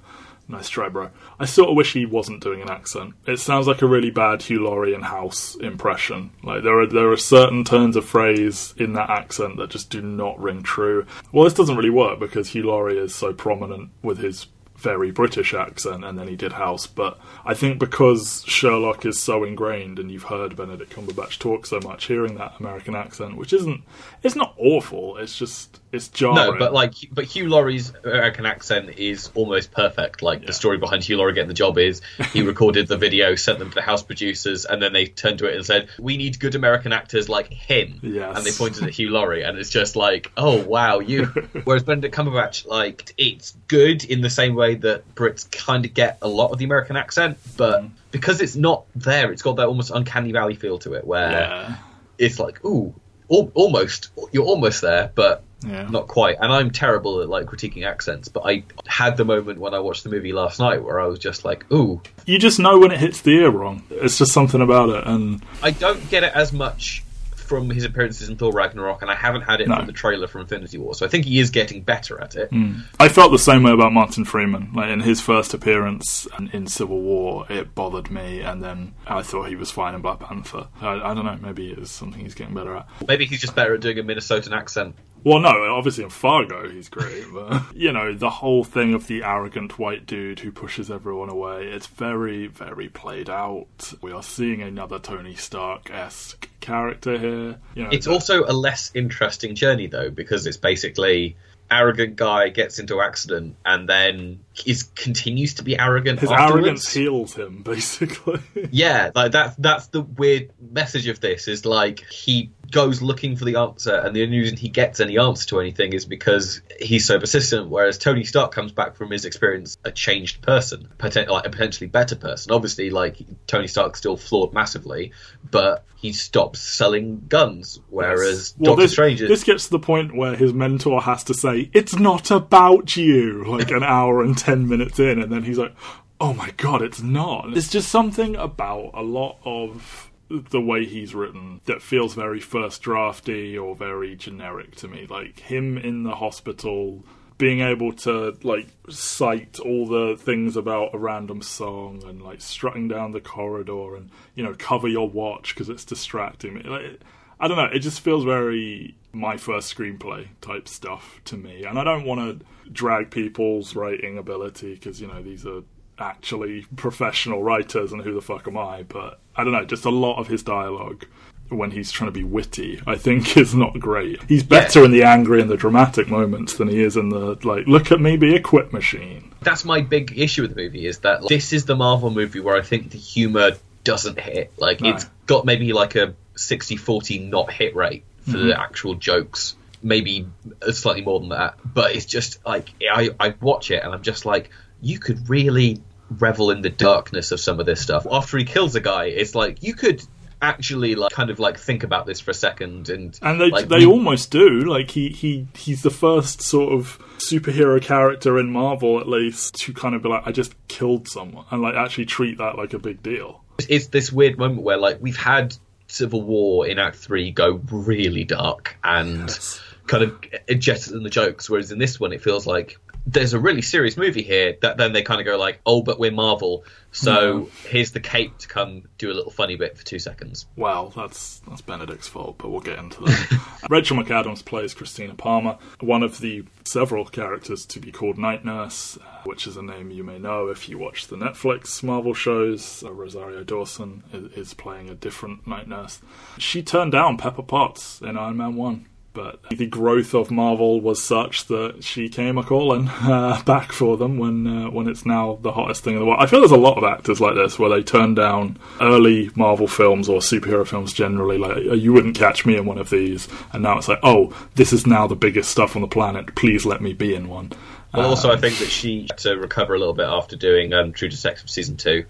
[0.50, 1.10] Nice try, bro.
[1.38, 3.12] I sort of wish he wasn't doing an accent.
[3.26, 6.30] It sounds like a really bad Hugh Laurie and House impression.
[6.42, 10.00] Like there are there are certain turns of phrase in that accent that just do
[10.00, 11.06] not ring true.
[11.32, 14.46] Well, this doesn't really work because Hugh Laurie is so prominent with his
[14.78, 16.86] very British accent, and then he did House.
[16.86, 21.80] But I think because Sherlock is so ingrained, and you've heard Benedict Cumberbatch talk so
[21.80, 23.82] much, hearing that American accent, which isn't,
[24.22, 25.18] it's not awful.
[25.18, 26.36] It's just it's jarring.
[26.36, 30.20] No, but like, but Hugh Laurie's American accent is almost perfect.
[30.22, 30.48] Like yeah.
[30.48, 33.70] the story behind Hugh Laurie getting the job is he recorded the video, sent them
[33.70, 36.54] to the house producers, and then they turned to it and said, "We need good
[36.54, 38.36] American actors like him." Yes.
[38.36, 41.24] And they pointed at Hugh Laurie, and it's just like, "Oh wow, you."
[41.64, 46.18] Whereas Benedict Cumberbatch, like, it's good in the same way that Brits kind of get
[46.20, 47.90] a lot of the American accent, but mm.
[48.10, 51.76] because it's not there, it's got that almost uncanny valley feel to it, where yeah.
[52.18, 52.94] it's like, ooh,
[53.30, 55.88] al- almost, you're almost there, but yeah.
[55.88, 56.36] Not quite.
[56.40, 60.04] And I'm terrible at like critiquing accents, but I had the moment when I watched
[60.04, 62.00] the movie last night where I was just like, ooh.
[62.26, 63.82] You just know when it hits the ear wrong.
[63.90, 67.02] It's just something about it and I don't get it as much
[67.48, 69.76] from his appearances in Thor Ragnarok, and I haven't had it no.
[69.76, 70.94] from the trailer from Infinity War.
[70.94, 72.50] So I think he is getting better at it.
[72.50, 72.82] Mm.
[73.00, 74.72] I felt the same way about Martin Freeman.
[74.74, 79.48] Like in his first appearance in Civil War, it bothered me, and then I thought
[79.48, 80.68] he was fine in Black Panther.
[80.82, 81.38] I, I don't know.
[81.40, 82.86] Maybe it's something he's getting better at.
[83.08, 84.94] Maybe he's just better at doing a Minnesotan accent.
[85.24, 89.22] Well, no, obviously in Fargo he's great, but you know the whole thing of the
[89.22, 91.68] arrogant white dude who pushes everyone away.
[91.68, 93.92] It's very, very played out.
[94.00, 97.56] We are seeing another Tony Stark esque character here.
[97.74, 101.36] You know, it's also a less interesting journey though because it's basically
[101.70, 106.20] arrogant guy gets into accident and then is continues to be arrogant.
[106.20, 106.52] His afterwards.
[106.52, 108.40] arrogance heals him, basically.
[108.70, 113.44] yeah, like that's that's the weird message of this is like he goes looking for
[113.44, 117.06] the answer, and the only reason he gets any answer to anything is because he's
[117.06, 117.68] so persistent.
[117.68, 121.88] Whereas Tony Stark comes back from his experience a changed person, poten- like a potentially
[121.88, 122.52] better person.
[122.52, 125.12] Obviously, like Tony Stark's still flawed massively,
[125.50, 127.80] but he stops selling guns.
[127.90, 128.54] Whereas yes.
[128.58, 131.70] well, Doctor this, Strange, this gets to the point where his mentor has to say,
[131.72, 135.74] "It's not about you," like an hour and ten minutes in, and then he's like,
[136.20, 141.14] "Oh my god, it's not." It's just something about a lot of the way he's
[141.14, 145.06] written that feels very first drafty or very generic to me.
[145.08, 147.04] Like him in the hospital
[147.38, 152.88] being able to like cite all the things about a random song and like strutting
[152.88, 156.62] down the corridor and you know cover your watch because it's distracting me.
[156.62, 157.00] Like,
[157.40, 157.70] I don't know.
[157.72, 162.40] It just feels very my first screenplay type stuff to me, and I don't want
[162.40, 165.62] to drag people's writing ability because you know these are
[165.98, 168.84] actually professional writers and who the fuck am I?
[168.84, 171.04] But I don't know, just a lot of his dialogue
[171.48, 174.22] when he's trying to be witty, I think is not great.
[174.24, 174.84] He's better yeah.
[174.86, 178.00] in the angry and the dramatic moments than he is in the like, look at
[178.00, 179.32] me be a quit machine.
[179.40, 182.40] That's my big issue with the movie is that like, this is the Marvel movie
[182.40, 183.52] where I think the humor
[183.84, 184.52] doesn't hit.
[184.58, 184.90] Like no.
[184.90, 188.48] it's got maybe like a 60-40 not hit rate for mm-hmm.
[188.48, 189.54] the actual jokes.
[189.82, 190.26] Maybe
[190.70, 194.26] slightly more than that, but it's just like I, I watch it and I'm just
[194.26, 198.06] like, you could really revel in the darkness of some of this stuff.
[198.10, 200.02] After he kills a guy, it's like you could
[200.40, 203.68] actually like kind of like think about this for a second and and they like,
[203.68, 209.00] they almost do like he he he's the first sort of superhero character in Marvel
[209.00, 212.38] at least to kind of be like I just killed someone and like actually treat
[212.38, 213.42] that like a big deal.
[213.68, 215.56] It's this weird moment where like we've had
[215.88, 219.60] Civil War in Act Three go really dark and yes.
[219.88, 223.62] Kind of jettison the jokes, whereas in this one it feels like there's a really
[223.62, 227.40] serious movie here that then they kind of go like, oh, but we're Marvel, so
[227.40, 227.66] mm.
[227.66, 230.46] here's the cape to come do a little funny bit for two seconds.
[230.56, 233.66] Well, that's that's Benedict's fault, but we'll get into that.
[233.70, 238.98] Rachel McAdams plays Christina Palmer, one of the several characters to be called Night Nurse,
[239.24, 242.82] which is a name you may know if you watch the Netflix Marvel shows.
[242.84, 246.00] Uh, Rosario Dawson is, is playing a different Night Nurse.
[246.36, 251.02] She turned down Pepper Potts in Iron Man One but the growth of Marvel was
[251.02, 255.38] such that she came a calling uh, back for them when uh, when it's now
[255.42, 256.20] the hottest thing in the world.
[256.20, 259.66] I feel there's a lot of actors like this where they turn down early Marvel
[259.66, 261.38] films or superhero films generally.
[261.38, 264.32] Like uh, you wouldn't catch me in one of these, and now it's like, oh,
[264.54, 266.34] this is now the biggest stuff on the planet.
[266.34, 267.52] Please let me be in one.
[267.94, 270.72] Well, also, I um, think that she had to recover a little bit after doing
[270.74, 272.04] um, True Detective season two.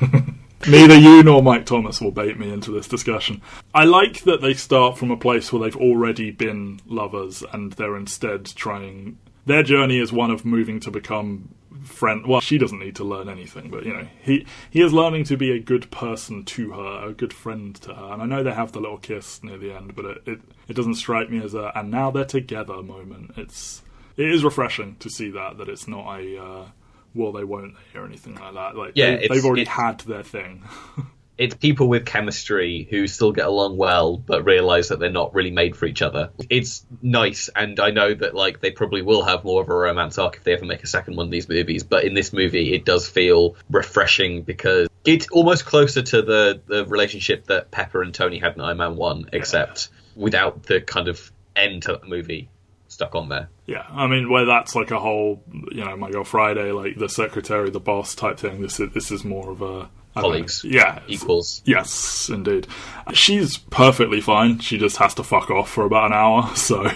[0.66, 3.42] Neither you nor Mike Thomas will bait me into this discussion.
[3.74, 7.96] I like that they start from a place where they've already been lovers and they're
[7.96, 9.18] instead trying.
[9.44, 12.26] Their journey is one of moving to become friend.
[12.26, 15.36] Well, she doesn't need to learn anything, but you know, he he is learning to
[15.36, 18.12] be a good person to her, a good friend to her.
[18.14, 20.76] And I know they have the little kiss near the end, but it it, it
[20.76, 23.32] doesn't strike me as a and now they're together moment.
[23.36, 23.82] It's
[24.16, 26.42] it is refreshing to see that that it's not a.
[26.42, 26.64] Uh,
[27.14, 28.76] well, they won't or anything like that.
[28.76, 30.64] Like, yeah, they, have already had their thing.
[31.36, 35.50] it's people with chemistry who still get along well but realize that they're not really
[35.50, 36.30] made for each other.
[36.48, 40.18] It's nice, and I know that like they probably will have more of a romance
[40.18, 41.82] arc if they ever make a second one of these movies.
[41.82, 46.84] But in this movie, it does feel refreshing because it's almost closer to the the
[46.86, 51.32] relationship that Pepper and Tony had in Iron Man One, except without the kind of
[51.56, 52.48] end to the movie
[52.94, 53.48] stuck on there.
[53.66, 57.08] Yeah, I mean, where that's like a whole, you know, my girl Friday, like the
[57.08, 58.62] secretary, the boss type thing.
[58.62, 61.60] This is this is more of a colleagues, yeah, equals.
[61.64, 62.66] Yes, indeed.
[63.12, 64.60] She's perfectly fine.
[64.60, 66.50] She just has to fuck off for about an hour.
[66.64, 66.90] So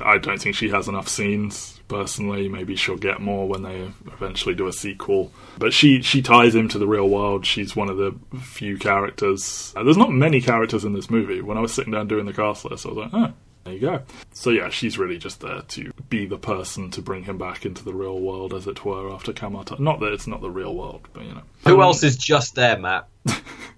[0.00, 1.80] I don't think she has enough scenes.
[1.88, 5.32] Personally, maybe she'll get more when they eventually do a sequel.
[5.58, 7.46] But she she ties him to the real world.
[7.46, 9.72] She's one of the few characters.
[9.74, 11.40] Uh, there's not many characters in this movie.
[11.40, 13.32] When I was sitting down doing the cast list, I was like, oh,
[13.68, 14.02] there you go.
[14.32, 17.84] So yeah, she's really just there to be the person to bring him back into
[17.84, 19.78] the real world, as it were, after Kamar-Taj.
[19.78, 21.42] Not that it's not the real world, but you know.
[21.66, 23.08] Who um, else is just there, Matt?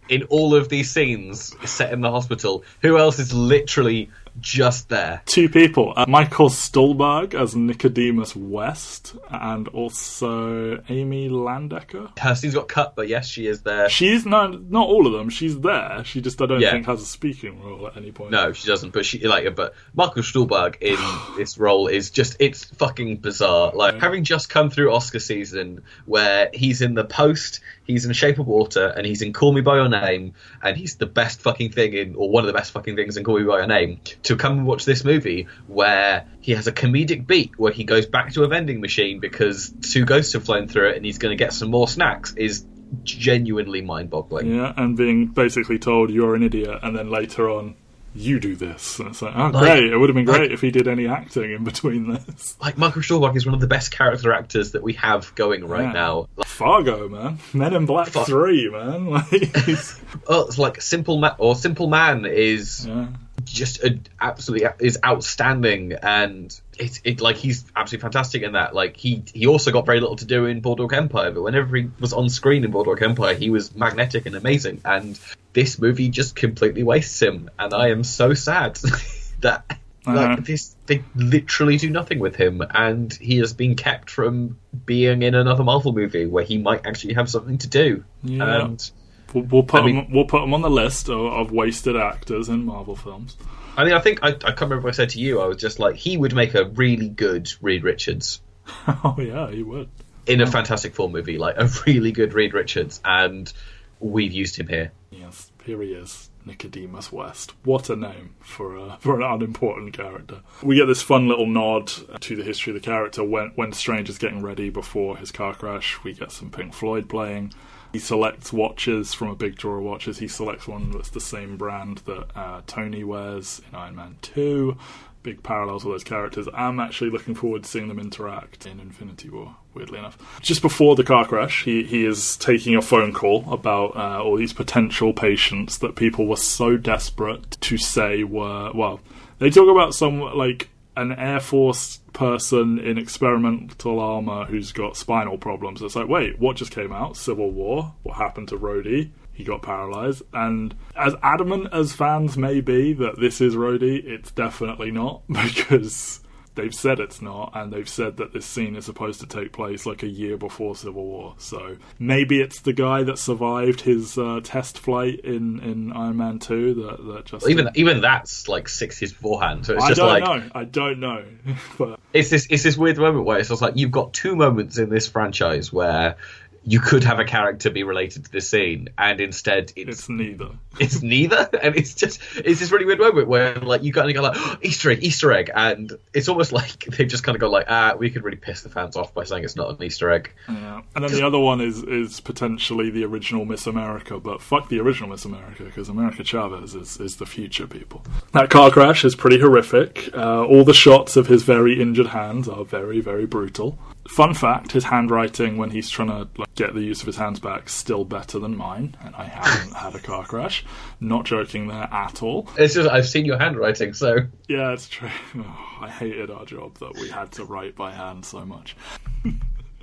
[0.09, 5.23] in all of these scenes set in the hospital, who else is literally just there.
[5.27, 12.19] Two people: uh, Michael Stuhlbarg as Nicodemus West, and also Amy Landecker.
[12.19, 13.89] Her scene's got cut, but yes, she is there.
[13.89, 15.31] She's not not all of them.
[15.31, 16.03] She's there.
[16.05, 16.73] She just I don't yeah.
[16.73, 18.31] think has a speaking role at any point.
[18.31, 18.93] No, she doesn't.
[18.93, 20.99] But she like but Michael Stuhlbarg in
[21.37, 23.73] this role is just it's fucking bizarre.
[23.75, 24.01] Like yeah.
[24.01, 28.47] having just come through Oscar season where he's in the post he's in Shape of
[28.47, 31.93] Water, and he's in Call Me by Your Name, and he's the best fucking thing
[31.95, 34.01] in, or one of the best fucking things in Call Me by Your Name.
[34.25, 38.07] To come and watch this movie where he has a comedic beat where he goes
[38.07, 41.37] back to a vending machine because two ghosts have flown through it, and he's going
[41.37, 42.65] to get some more snacks is
[43.05, 44.55] genuinely mind-boggling.
[44.55, 47.77] Yeah, and being basically told you're an idiot, and then later on
[48.15, 48.99] you do this.
[48.99, 49.85] And it's like, oh, like, great.
[49.85, 52.57] It would have been great like, if he did any acting in between this.
[52.61, 55.85] Like, Michael Stuhlbarg is one of the best character actors that we have going right
[55.85, 55.93] yeah.
[55.93, 56.29] now.
[56.37, 57.39] Like, Fargo, man.
[57.55, 59.07] Men in Black Far- 3, man.
[59.11, 59.33] Like,
[60.27, 62.87] oh, it's like Simple Man, or Simple Man is.
[62.87, 63.09] Yeah
[63.53, 68.97] just a, absolutely is outstanding and it, it like he's absolutely fantastic in that like
[68.97, 72.13] he he also got very little to do in Boardwalk Empire but whenever he was
[72.13, 75.19] on screen in Boardwalk Empire he was magnetic and amazing and
[75.53, 78.77] this movie just completely wastes him, and I am so sad
[79.41, 79.65] that
[80.07, 80.15] uh-huh.
[80.15, 85.23] like this they literally do nothing with him, and he has been kept from being
[85.23, 88.05] in another Marvel movie where he might actually have something to do.
[88.23, 88.65] Yeah.
[88.65, 88.91] And
[89.35, 91.97] we'll, we'll put I mean, him, we'll put him on the list of, of, wasted
[91.97, 93.37] actors in Marvel films.
[93.77, 95.41] I mean, I think I, I can't remember what I said to you.
[95.41, 98.41] I was just like, he would make a really good Reed Richards.
[98.87, 99.89] oh yeah, he would
[100.27, 103.53] in a Fantastic Four movie, like a really good Reed Richards, and
[103.99, 104.93] we've used him here.
[105.11, 106.31] Yes, here he is.
[106.47, 107.53] Nicodemus West.
[107.65, 110.41] What a name for a, for an unimportant character.
[110.63, 114.09] We get this fun little nod to the history of the character when when Strange
[114.09, 116.03] is getting ready before his car crash.
[116.03, 117.53] We get some Pink Floyd playing.
[117.93, 120.19] He selects watches from a big drawer of watches.
[120.19, 124.77] He selects one that's the same brand that uh, Tony wears in Iron Man 2
[125.23, 126.49] big parallels with those characters.
[126.55, 129.57] I'm actually looking forward to seeing them interact in Infinity War.
[129.73, 133.95] Weirdly enough, just before the car crash, he he is taking a phone call about
[133.97, 138.99] uh, all these potential patients that people were so desperate to say were well.
[139.39, 140.71] They talk about some like
[141.01, 145.83] an Air Force person in experimental armor who's got spinal problems.
[145.83, 147.17] It's like, wait, what just came out?
[147.17, 147.95] Civil War.
[148.03, 149.11] What happened to Rhodey?
[149.41, 150.23] he got paralyzed.
[150.35, 156.21] And as adamant as fans may be that this is Rhodey, it's definitely not because
[156.55, 159.87] they've said it's not, and they've said that this scene is supposed to take place
[159.87, 161.35] like a year before Civil War.
[161.39, 166.39] So maybe it's the guy that survived his uh, test flight in, in Iron Man
[166.39, 169.67] Two that that just well, even even that's like six years beforehand.
[169.67, 170.51] So it's I just don't like know.
[170.55, 171.25] I don't know.
[171.79, 174.79] but it's this it's this weird moment where it's just like you've got two moments
[174.79, 176.17] in this franchise where
[176.65, 180.51] you could have a character be related to the scene, and instead it's, it's neither.
[180.79, 184.15] It's neither, and it's just it's this really weird moment where like you kind of
[184.15, 187.41] go like oh, Easter egg, Easter egg, and it's almost like they've just kind of
[187.41, 189.83] go like ah, we could really piss the fans off by saying it's not an
[189.83, 190.33] Easter egg.
[190.49, 194.69] Yeah, and then the other one is is potentially the original Miss America, but fuck
[194.69, 198.03] the original Miss America because America Chavez is is the future people.
[198.33, 200.11] That car crash is pretty horrific.
[200.15, 203.79] Uh, all the shots of his very injured hands are very very brutal.
[204.11, 207.39] Fun fact: his handwriting when he's trying to like, get the use of his hands
[207.39, 210.65] back still better than mine, and I haven't had a car crash.
[210.99, 212.49] Not joking there at all.
[212.59, 214.17] It's just I've seen your handwriting, so
[214.49, 215.09] yeah, it's true.
[215.37, 218.77] Oh, I hated our job that we had to write by hand so much.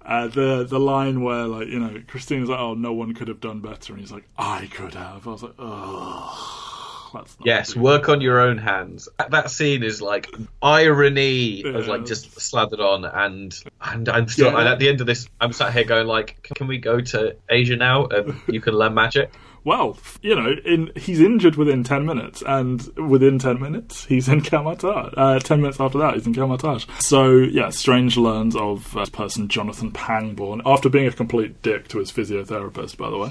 [0.05, 3.41] Uh, the the line where like you know Christina's like oh no one could have
[3.41, 6.66] done better and he's like I could have I was like oh
[7.43, 9.09] yes, work on your own hands.
[9.29, 10.29] That scene is like
[10.61, 11.71] irony, yeah.
[11.71, 14.51] like just slathered on, and and I'm still.
[14.51, 14.59] Yeah.
[14.59, 17.35] And at the end of this, I'm sat here going like, can we go to
[17.49, 19.31] Asia now and you can learn magic?
[19.67, 24.39] Well, you know, in he's injured within ten minutes, and within ten minutes he's in
[24.39, 25.13] Kamar-Taj.
[25.17, 26.86] Uh, ten minutes after that, he's in Kamar-Taj.
[26.99, 31.99] So yeah, Strange learns of uh, person Jonathan Pangborn after being a complete dick to
[31.99, 33.30] his physiotherapist, by the way,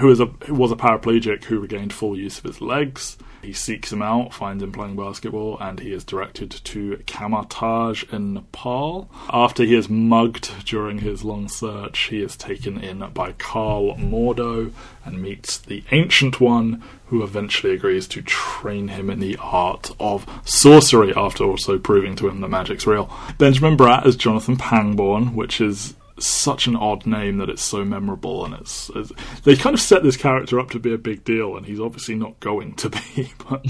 [0.00, 3.16] who is a who was a paraplegic who regained full use of his legs.
[3.46, 8.34] He seeks him out, finds him playing basketball, and he is directed to Kamar-Taj in
[8.34, 9.08] Nepal.
[9.30, 14.72] After he is mugged during his long search, he is taken in by Karl Mordo
[15.04, 20.26] and meets the Ancient One, who eventually agrees to train him in the art of
[20.44, 23.08] sorcery after also proving to him that magic's real.
[23.38, 28.44] Benjamin Bratt as Jonathan Pangborn, which is such an odd name that it's so memorable,
[28.44, 29.12] and it's, it's,
[29.42, 32.14] they kind of set this character up to be a big deal, and he's obviously
[32.14, 33.32] not going to be.
[33.48, 33.64] But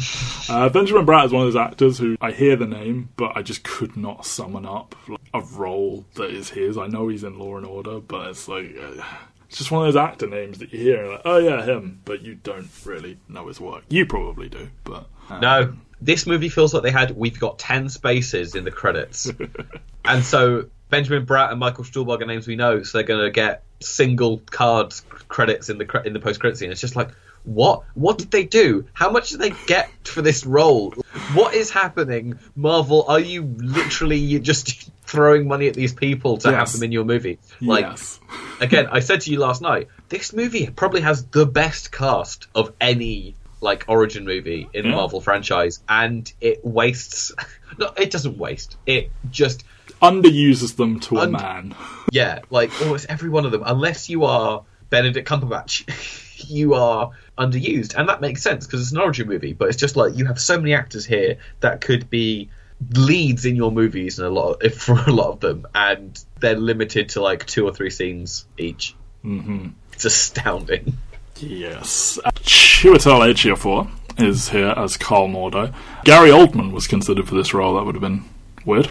[0.48, 3.42] uh, Benjamin Bratt is one of those actors who I hear the name, but I
[3.42, 4.94] just could not summon up
[5.34, 6.78] a role that is his.
[6.78, 8.74] I know he's in Law and Order, but it's like.
[8.76, 9.02] Uh,
[9.48, 12.22] it's just one of those actor names that you hear, like, oh yeah, him, but
[12.22, 13.84] you don't really know his work.
[13.88, 15.76] You probably do, but um, no.
[16.00, 19.30] This movie feels like they had we've got ten spaces in the credits,
[20.04, 23.30] and so Benjamin Bratt and Michael Stuhlbarg are names we know, so they're going to
[23.30, 24.94] get single card
[25.28, 26.70] credits in the in the post credit scene.
[26.70, 27.10] It's just like,
[27.44, 27.84] what?
[27.94, 28.86] What did they do?
[28.92, 30.90] How much did they get for this role?
[31.32, 32.38] What is happening?
[32.54, 36.58] Marvel, are you literally just throwing money at these people to yes.
[36.58, 37.38] have them in your movie?
[37.60, 38.20] Like, yes.
[38.60, 42.72] again, I said to you last night, this movie probably has the best cast of
[42.80, 44.90] any like origin movie in yeah.
[44.90, 47.32] the Marvel franchise, and it wastes.
[47.78, 48.78] No, it doesn't waste.
[48.86, 49.62] It just
[50.02, 51.74] underuses them to a man.
[52.12, 57.94] Yeah, like almost every one of them, unless you are Benedict Cumberbatch, you are underused,
[57.96, 59.52] and that makes sense because it's an origin movie.
[59.52, 62.48] But it's just like you have so many actors here that could be
[62.92, 66.56] leads in your movies, and a lot of, for a lot of them, and they're
[66.56, 68.94] limited to like two or three scenes each.
[69.24, 69.68] Mm-hmm.
[69.92, 70.96] It's astounding.
[71.38, 75.74] Yes, Chiwetel Ejiofor is here as Karl Mordo.
[76.04, 77.74] Gary Oldman was considered for this role.
[77.74, 78.24] That would have been
[78.66, 78.90] weird.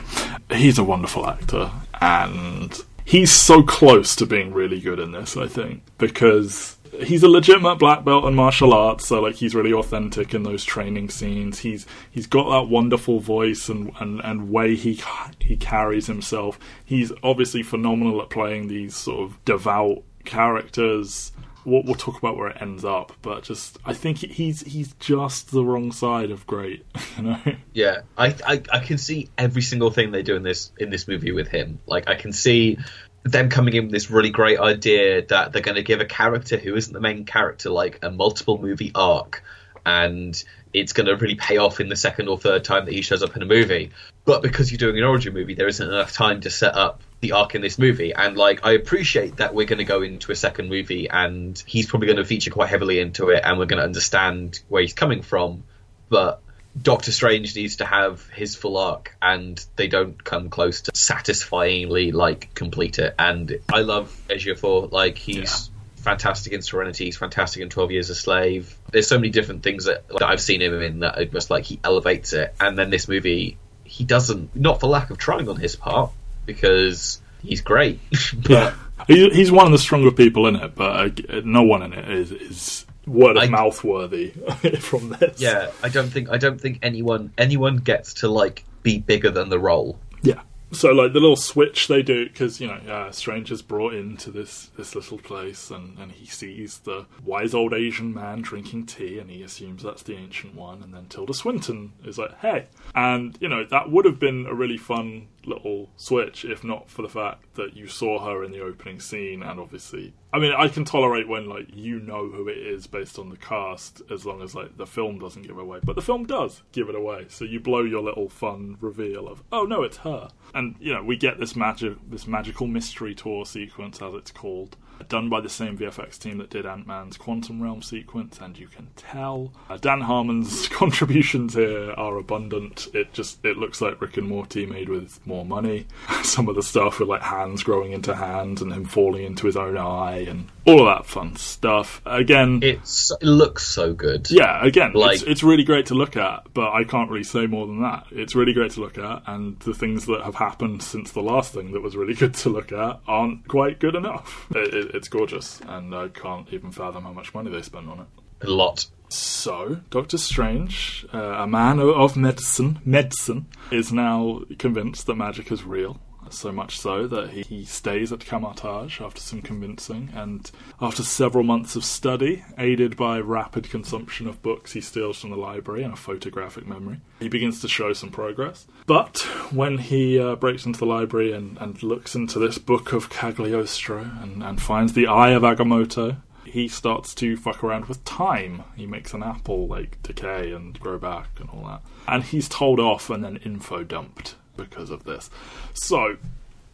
[0.52, 1.72] He's a wonderful actor,
[2.02, 7.30] and he's so close to being really good in this, I think, because he's a
[7.30, 11.60] legitimate black belt in martial arts, so like he's really authentic in those training scenes.
[11.60, 15.02] He's he's got that wonderful voice and, and, and way he
[15.40, 16.60] he carries himself.
[16.84, 21.32] He's obviously phenomenal at playing these sort of devout characters
[21.66, 25.52] we'll, we'll talk about where it ends up, but just I think he's he's just
[25.52, 26.86] the wrong side of great,
[27.18, 27.40] you know.
[27.74, 31.08] Yeah, I, I I can see every single thing they do in this in this
[31.08, 31.80] movie with him.
[31.86, 32.78] Like I can see
[33.24, 36.58] them coming in with this really great idea that they're going to give a character
[36.58, 39.44] who isn't the main character like a multiple movie arc,
[39.86, 40.42] and
[40.76, 43.24] it's going to really pay off in the second or third time that he shows
[43.24, 43.92] up in a movie.
[44.26, 47.32] But because you're doing an origin movie, there isn't enough time to set up the
[47.32, 48.14] arc in this movie.
[48.14, 51.88] And like, I appreciate that we're going to go into a second movie, and he's
[51.88, 54.94] probably going to feature quite heavily into it, and we're going to understand where he's
[54.94, 55.64] coming from.
[56.10, 56.42] But
[56.80, 62.12] Doctor Strange needs to have his full arc, and they don't come close to satisfyingly
[62.12, 63.16] like complete it.
[63.18, 65.70] And I love Ejiofor, like he's.
[66.06, 67.06] Fantastic in Serenity.
[67.06, 68.78] He's fantastic in Twelve Years a Slave.
[68.92, 71.64] There's so many different things that, that I've seen him in that it just like
[71.64, 72.54] he elevates it.
[72.60, 74.56] And then this movie, he doesn't.
[74.56, 76.12] Not for lack of trying on his part,
[76.46, 78.00] because he's great.
[78.36, 78.76] but
[79.10, 79.30] yeah.
[79.34, 82.32] he's one of the stronger people in it, but uh, no one in it is,
[82.32, 84.30] is word of I, mouth worthy
[84.80, 85.42] from this.
[85.42, 89.50] Yeah, I don't think I don't think anyone anyone gets to like be bigger than
[89.50, 90.00] the role.
[90.22, 90.42] Yeah,
[90.76, 94.70] so like the little switch they do because you know uh, stranger's brought into this
[94.78, 99.30] this little place and and he sees the wise old asian man drinking tea and
[99.30, 102.68] he assumes that's the ancient one and then tilda swinton is like hey.
[102.94, 107.02] And you know that would have been a really fun little switch if not for
[107.02, 110.68] the fact that you saw her in the opening scene and obviously I mean, I
[110.68, 114.42] can tolerate when like you know who it is based on the cast, as long
[114.42, 115.80] as like the film doesn't give away.
[115.82, 119.42] But the film does give it away, so you blow your little fun reveal of,
[119.54, 120.28] oh no, it's her.
[120.54, 124.76] And you know, we get this magic, this magical mystery tour sequence, as it's called,
[125.08, 128.68] done by the same VFX team that did Ant Man's Quantum Realm sequence, and you
[128.68, 132.88] can tell uh, Dan Harmon's contributions here are abundant.
[132.94, 135.88] It just it looks like Rick and Morty made with more money.
[136.24, 139.58] Some of the stuff with like hands growing into hands and him falling into his
[139.58, 142.02] own eye and all of that fun stuff.
[142.06, 144.30] Again, it's, it looks so good.
[144.32, 147.46] Yeah, again, like, it's, it's really great to look at, but I can't really say
[147.46, 148.08] more than that.
[148.12, 151.54] It's really great to look at, and the things that have happened since the last
[151.54, 154.48] thing that was really good to look at aren't quite good enough.
[154.52, 158.02] It, it, it's gorgeous, and I can't even fathom how much money they spent on
[158.02, 158.08] it.
[158.42, 158.86] A lot.
[159.10, 165.64] So, Doctor Strange, uh, a man of medicine, medicine, is now convinced that magic is
[165.64, 170.50] real So much so that he, he stays at Kamar-Taj after some convincing, and
[170.82, 175.38] after several months of study, aided by rapid consumption of books he steals from the
[175.38, 178.68] library and a photographic memory, he begins to show some progress.
[178.86, 179.20] But
[179.52, 184.02] when he uh, breaks into the library and, and looks into this book of Cagliostro
[184.22, 188.64] and, and finds the Eye of Agamotto, he starts to fuck around with time.
[188.76, 191.82] He makes an apple like decay and grow back and all that.
[192.08, 195.30] And he's told off and then info dumped because of this.
[195.74, 196.18] So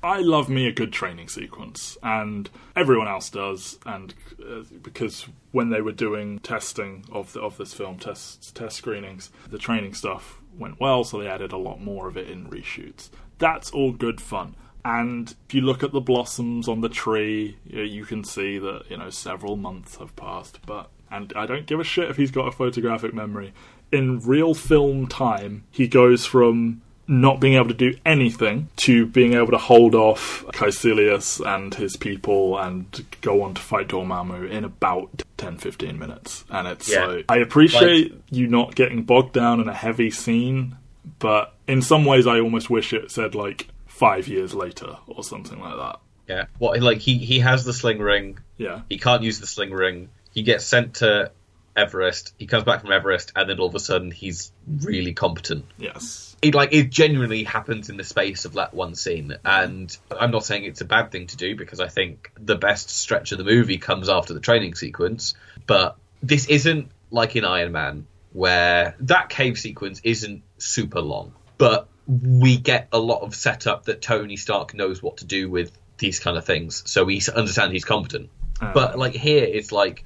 [0.03, 3.77] I love me a good training sequence, and everyone else does.
[3.85, 4.13] And
[4.43, 9.29] uh, because when they were doing testing of the, of this film, test test screenings,
[9.49, 13.09] the training stuff went well, so they added a lot more of it in reshoots.
[13.37, 14.55] That's all good fun.
[14.83, 18.97] And if you look at the blossoms on the tree, you can see that you
[18.97, 20.59] know several months have passed.
[20.65, 23.53] But and I don't give a shit if he's got a photographic memory.
[23.91, 29.33] In real film time, he goes from not being able to do anything to being
[29.33, 34.63] able to hold off Kaecilius and his people and go on to fight Dormammu in
[34.63, 36.45] about 10 15 minutes.
[36.49, 37.05] And it's yeah.
[37.05, 40.77] like, I appreciate like, you not getting bogged down in a heavy scene,
[41.19, 45.59] but in some ways, I almost wish it said like five years later or something
[45.59, 45.99] like that.
[46.27, 46.45] Yeah.
[46.59, 48.39] What, like, he, he has the sling ring.
[48.57, 48.81] Yeah.
[48.89, 50.09] He can't use the sling ring.
[50.33, 51.31] He gets sent to
[51.75, 52.33] Everest.
[52.37, 55.65] He comes back from Everest, and then all of a sudden he's really competent.
[55.77, 56.35] Yes.
[56.41, 60.43] It like it genuinely happens in the space of that one scene, and I'm not
[60.43, 63.43] saying it's a bad thing to do because I think the best stretch of the
[63.43, 65.35] movie comes after the training sequence.
[65.67, 71.87] But this isn't like in Iron Man where that cave sequence isn't super long, but
[72.07, 76.19] we get a lot of setup that Tony Stark knows what to do with these
[76.19, 78.29] kind of things, so we understand he's competent.
[78.59, 78.73] Uh.
[78.73, 80.03] But like here, it's like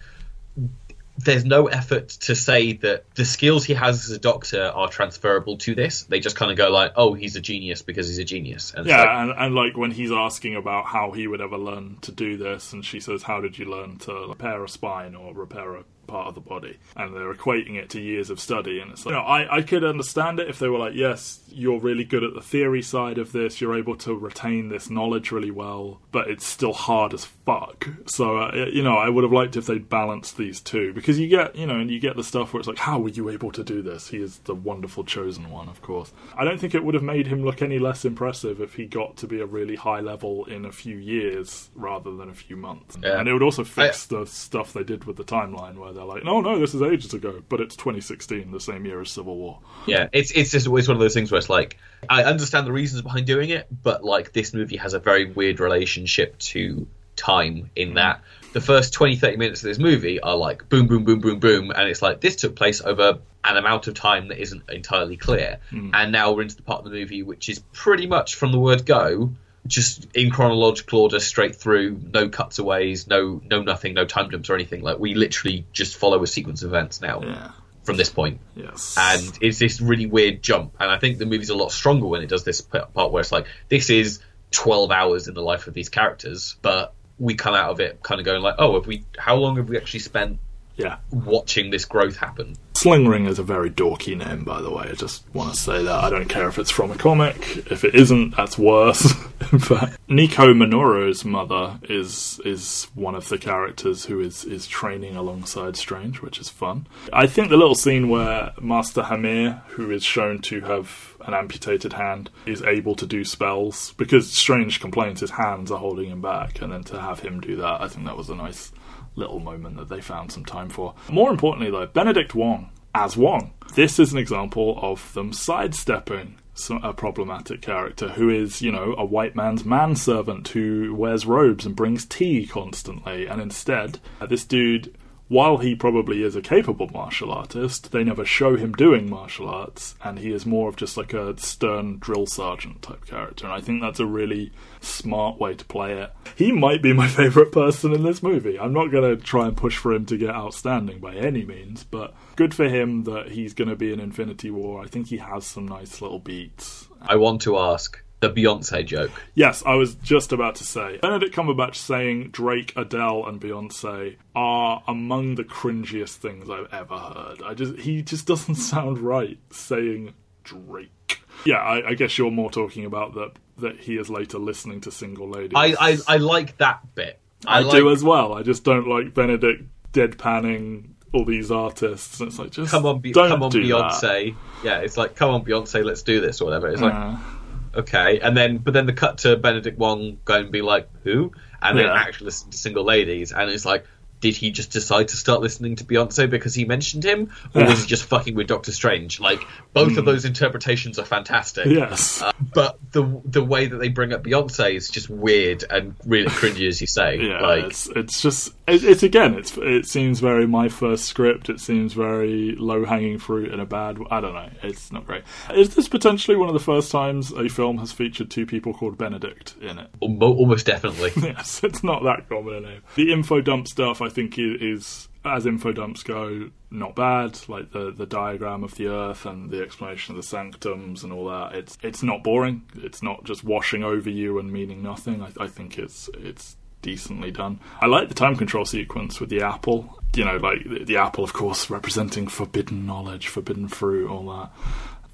[1.26, 5.57] there's no effort to say that the skills he has as a doctor are transferable
[5.57, 6.03] to this.
[6.03, 8.86] They just kind of go like, "Oh, he's a genius because he's a genius." And
[8.86, 12.11] yeah, like, and, and, like when he's asking about how he would ever learn to
[12.11, 15.76] do this, and she says, "How did you learn to repair a spine or repair
[15.76, 19.06] a part of the body and they're equating it to years of study and it's
[19.06, 22.03] like you know I, I could understand it if they were like yes you're really
[22.03, 25.99] good at the theory side of this you're able to retain this knowledge really well
[26.12, 27.88] but it's still hard as fuck.
[28.08, 31.28] So uh, you know I would have liked if they'd balanced these two because you
[31.28, 33.51] get you know and you get the stuff where it's like how were you able
[33.51, 34.08] to do this?
[34.10, 36.12] He is the wonderful chosen one of course.
[36.38, 39.18] I don't think it would have made him look any less impressive if he got
[39.18, 42.97] to be a really high level in a few years rather than a few months.
[43.01, 43.20] Yeah.
[43.20, 46.05] and it would also fix I, the stuff they did with the timeline where they're
[46.05, 49.35] like, no, no, this is ages ago, but it's 2016, the same year as Civil
[49.35, 49.59] War.
[49.85, 51.77] Yeah, it's it's just always one of those things where it's like
[52.09, 55.59] I understand the reasons behind doing it, but like this movie has a very weird
[55.59, 57.95] relationship to time in mm.
[57.95, 58.21] that
[58.53, 61.71] the first 20 30 minutes of this movie are like boom boom boom boom boom
[61.71, 65.59] and it's like this took place over an amount of time that isn't entirely clear
[65.71, 65.91] mm.
[65.93, 68.59] and now we're into the part of the movie which is pretty much from the
[68.59, 69.31] word go
[69.68, 74.55] just in chronological order, straight through, no cutaways, no no nothing, no time jumps or
[74.55, 74.82] anything.
[74.82, 77.22] Like we literally just follow a sequence of events now.
[77.22, 77.51] Yeah.
[77.84, 81.51] From this point, yes, and it's this really weird jump, and I think the movie's
[81.51, 85.28] a lot stronger when it does this part where it's like this is twelve hours
[85.28, 88.41] in the life of these characters, but we come out of it kind of going
[88.41, 89.05] like, oh, have we?
[89.20, 90.39] How long have we actually spent
[90.78, 90.97] yeah.
[91.11, 92.55] watching this growth happen.
[92.76, 94.89] Sling Ring is a very dorky name, by the way.
[94.91, 96.03] I just want to say that.
[96.03, 97.38] I don't care if it's from a comic.
[97.71, 99.13] If it isn't, that's worse.
[99.51, 105.15] In fact, Nico Minoru's mother is is one of the characters who is, is training
[105.15, 106.86] alongside Strange, which is fun.
[107.13, 111.93] I think the little scene where Master Hamir, who is shown to have an amputated
[111.93, 116.61] hand, is able to do spells, because Strange complains his hands are holding him back,
[116.61, 118.71] and then to have him do that, I think that was a nice
[119.16, 120.93] little moment that they found some time for.
[121.09, 123.53] More importantly, though, Benedict Wong as Wong.
[123.76, 126.38] This is an example of them sidestepping
[126.84, 131.76] a problematic character who is, you know, a white man's manservant who wears robes and
[131.76, 134.95] brings tea constantly, and instead, uh, this dude
[135.28, 139.95] while he probably is a capable martial artist, they never show him doing martial arts,
[140.03, 143.45] and he is more of just like a stern drill sergeant type character.
[143.45, 144.51] And I think that's a really
[144.82, 146.11] smart way to play it.
[146.36, 148.59] He might be my favourite person in this movie.
[148.59, 151.84] I'm not going to try and push for him to get outstanding by any means,
[151.84, 154.84] but good for him that he's going to be in Infinity War.
[154.84, 156.88] I think he has some nice little beats.
[157.01, 159.11] I want to ask the Beyonce joke.
[159.34, 160.97] Yes, I was just about to say.
[161.01, 167.41] Benedict Cumberbatch saying Drake, Adele, and Beyonce are among the cringiest things I've ever heard.
[167.43, 170.13] I just he just doesn't sound right saying
[170.43, 171.22] Drake.
[171.45, 174.91] Yeah, I, I guess you're more talking about that that he is later listening to
[174.91, 175.53] Single Ladies.
[175.55, 177.20] I I, I like that bit.
[177.45, 177.78] I, I like...
[177.78, 178.34] do as well.
[178.34, 179.63] I just don't like Benedict
[179.93, 182.20] deadpanning all these artists.
[182.20, 184.01] And it's like just come on, Be- come on, Beyonce.
[184.01, 184.36] That.
[184.63, 186.70] Yeah, it's like come on, Beyonce, let's do this or whatever.
[186.70, 187.34] It's like uh-huh.
[187.76, 188.19] Okay.
[188.19, 191.32] And then, but then the cut to Benedict Wong going and be like, who?
[191.61, 193.86] And then actually listen to Single Ladies, and it's like,
[194.22, 197.70] did he just decide to start listening to Beyonce because he mentioned him, or Yeah.
[197.70, 199.20] was he just fucking with Doctor Strange?
[199.20, 199.41] Like,
[199.74, 201.66] both of those interpretations are fantastic.
[201.68, 202.22] Yes.
[202.22, 206.28] Uh, but the the way that they bring up Beyonce is just weird and really
[206.30, 207.20] cringy, as you say.
[207.26, 211.49] Yeah, like, it's it's just it, it's again it's it seems very my first script.
[211.49, 213.97] It seems very low hanging fruit in a bad.
[214.11, 214.49] I don't know.
[214.63, 215.24] It's not great.
[215.53, 218.97] Is this potentially one of the first times a film has featured two people called
[218.97, 219.89] Benedict in it?
[219.99, 221.11] almost definitely.
[221.22, 222.82] yes, it's not that common a name.
[222.95, 227.39] The info dump stuff, I think, i- is as info dumps go, not bad.
[227.47, 231.28] Like the the diagram of the Earth and the explanation of the sanctums and all
[231.30, 231.56] that.
[231.56, 232.64] It's it's not boring.
[232.76, 235.22] It's not just washing over you and meaning nothing.
[235.24, 237.60] I, I think it's it's decently done.
[237.82, 239.99] I like the time control sequence with the apple.
[240.16, 244.51] You know, like the, the apple, of course, representing forbidden knowledge, forbidden fruit, all that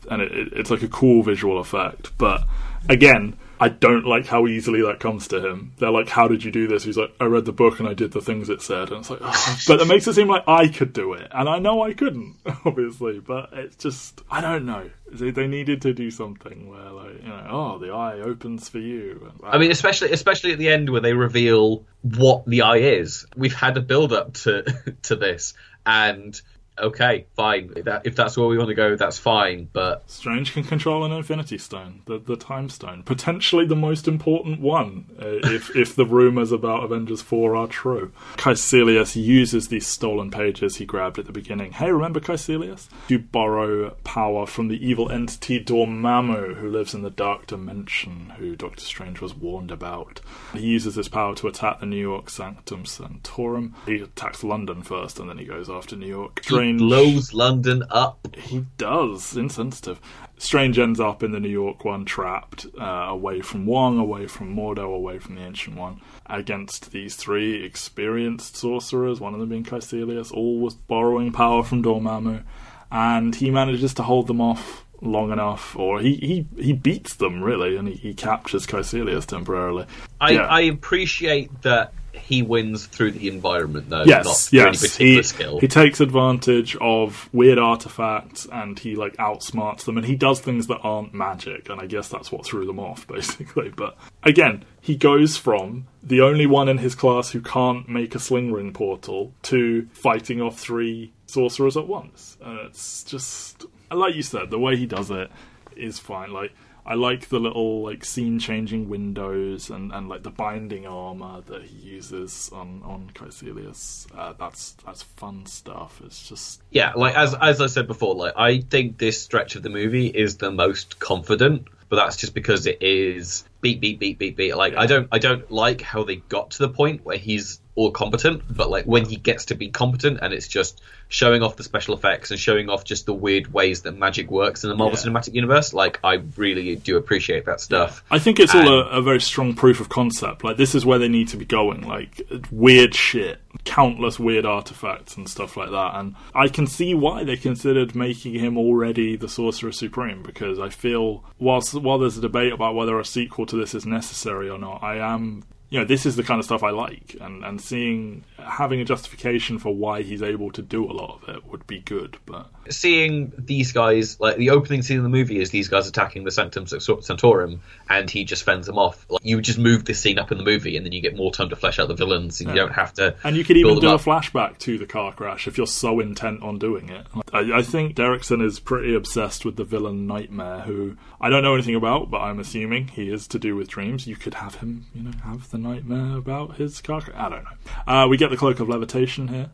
[0.10, 2.12] and it, it, it's like a cool visual effect.
[2.18, 2.44] But
[2.90, 5.74] again, I don't like how easily that comes to him.
[5.78, 7.94] They're like, "How did you do this?" He's like, "I read the book and I
[7.94, 9.58] did the things it said." And it's like, oh.
[9.68, 12.38] but it makes it seem like I could do it, and I know I couldn't,
[12.66, 13.20] obviously.
[13.20, 14.90] But it's just, I don't know.
[15.12, 18.80] They, they needed to do something where, like, you know, oh, the eye opens for
[18.80, 19.32] you.
[19.44, 23.28] I mean, especially especially at the end where they reveal what the eye is.
[23.38, 24.64] We've had a build up to
[25.04, 25.54] to this,
[25.86, 26.42] and
[26.78, 27.74] okay, fine.
[27.76, 29.70] If, that, if that's where we want to go, that's fine.
[29.72, 34.60] But Strange can control an Infinity Stone, the the Time Stone, potentially the most important
[34.60, 38.12] one, uh, if if the rumors about Avengers Four are true.
[38.38, 41.72] Kaecilius uses these stolen pages he grabbed at the beginning.
[41.72, 42.88] Hey, remember Kaecilius?
[43.08, 48.56] To borrow power from the evil entity Dormammu, who lives in the Dark Dimension, who
[48.56, 50.22] Doctor Strange was warned about.
[50.54, 53.76] He uses this power to attack the New York Sanctum Sanctorum.
[53.86, 56.42] He attacks London first, and then he goes after New York.
[56.62, 58.28] Strange blows London up.
[58.36, 59.36] he does.
[59.36, 60.00] Insensitive.
[60.38, 64.56] Strange ends up in the New York one, trapped uh, away from Wong, away from
[64.56, 69.64] Mordo, away from the Ancient One, against these three experienced sorcerers, one of them being
[69.64, 72.44] Kaecilius, all with borrowing power from Dormammu,
[72.92, 77.44] and he manages to hold them off long enough, or he, he, he beats them,
[77.44, 79.86] really, and he, he captures Kaecilius temporarily.
[80.20, 80.48] I, Yeah.
[80.48, 84.04] I appreciate that he wins through the environment, though.
[84.04, 84.82] not Yes, any yes.
[84.82, 85.60] particular He, skill.
[85.60, 90.68] he takes advantage of weird artifacts and he like outsmarts them and he does things
[90.68, 93.70] that aren't magic and I guess that's what threw them off basically.
[93.70, 98.20] But again, he goes from the only one in his class who can't make a
[98.20, 102.38] sling ring portal to fighting off three sorcerers at once.
[102.44, 105.30] And it's just like you said, the way he does it
[105.76, 106.32] is fine.
[106.32, 106.52] Like
[106.86, 111.64] I like the little like scene changing windows and, and like the binding armor that
[111.64, 114.08] he uses on on Kaecilius.
[114.18, 116.02] Uh, that's that's fun stuff.
[116.04, 119.64] It's just yeah, like as as I said before, like I think this stretch of
[119.64, 124.18] the movie is the most confident, but that's just because it is beat beat beat
[124.18, 124.56] beat beat.
[124.56, 127.92] Like I don't I don't like how they got to the point where he's all
[127.92, 131.64] competent, but like when he gets to be competent and it's just showing off the
[131.64, 134.98] special effects and showing off just the weird ways that magic works in the Marvel
[135.00, 135.06] Yeah.
[135.10, 138.04] Cinematic Universe, like I really do appreciate that stuff.
[138.12, 140.44] I think it's all a, a very strong proof of concept.
[140.44, 141.88] Like this is where they need to be going.
[141.88, 145.96] Like weird shit, countless weird artifacts and stuff like that.
[145.96, 150.68] And I can see why they considered making him already the Sorcerer Supreme because I
[150.70, 154.58] feel whilst while there's a debate about whether a sequel to this is necessary or
[154.58, 155.44] not, I am.
[155.72, 158.86] You know, this is the kind of stuff I like, and, and seeing having a
[158.86, 162.18] justification for why he's able to do a lot of it would be good.
[162.26, 166.26] But seeing these guys, like the opening scene of the movie is these guys attacking
[166.26, 169.06] the Sanctum Sanctorum, and he just fends them off.
[169.10, 171.32] Like, you just move this scene up in the movie, and then you get more
[171.32, 172.64] time to flesh out the villains, and you Yeah.
[172.64, 173.16] don't have to.
[173.24, 176.02] And you could even do them a flashback to the car crash if you're so
[176.02, 177.08] intent on doing it.
[177.32, 181.54] I, I think Derrickson is pretty obsessed with the villain Nightmare, who I don't know
[181.54, 184.06] anything about, but I'm assuming he is to do with dreams.
[184.06, 187.02] You could have him, you know, have the nightmare about his car.
[187.16, 187.94] I don't know.
[187.94, 189.50] Uh, we get the cloak of levitation here.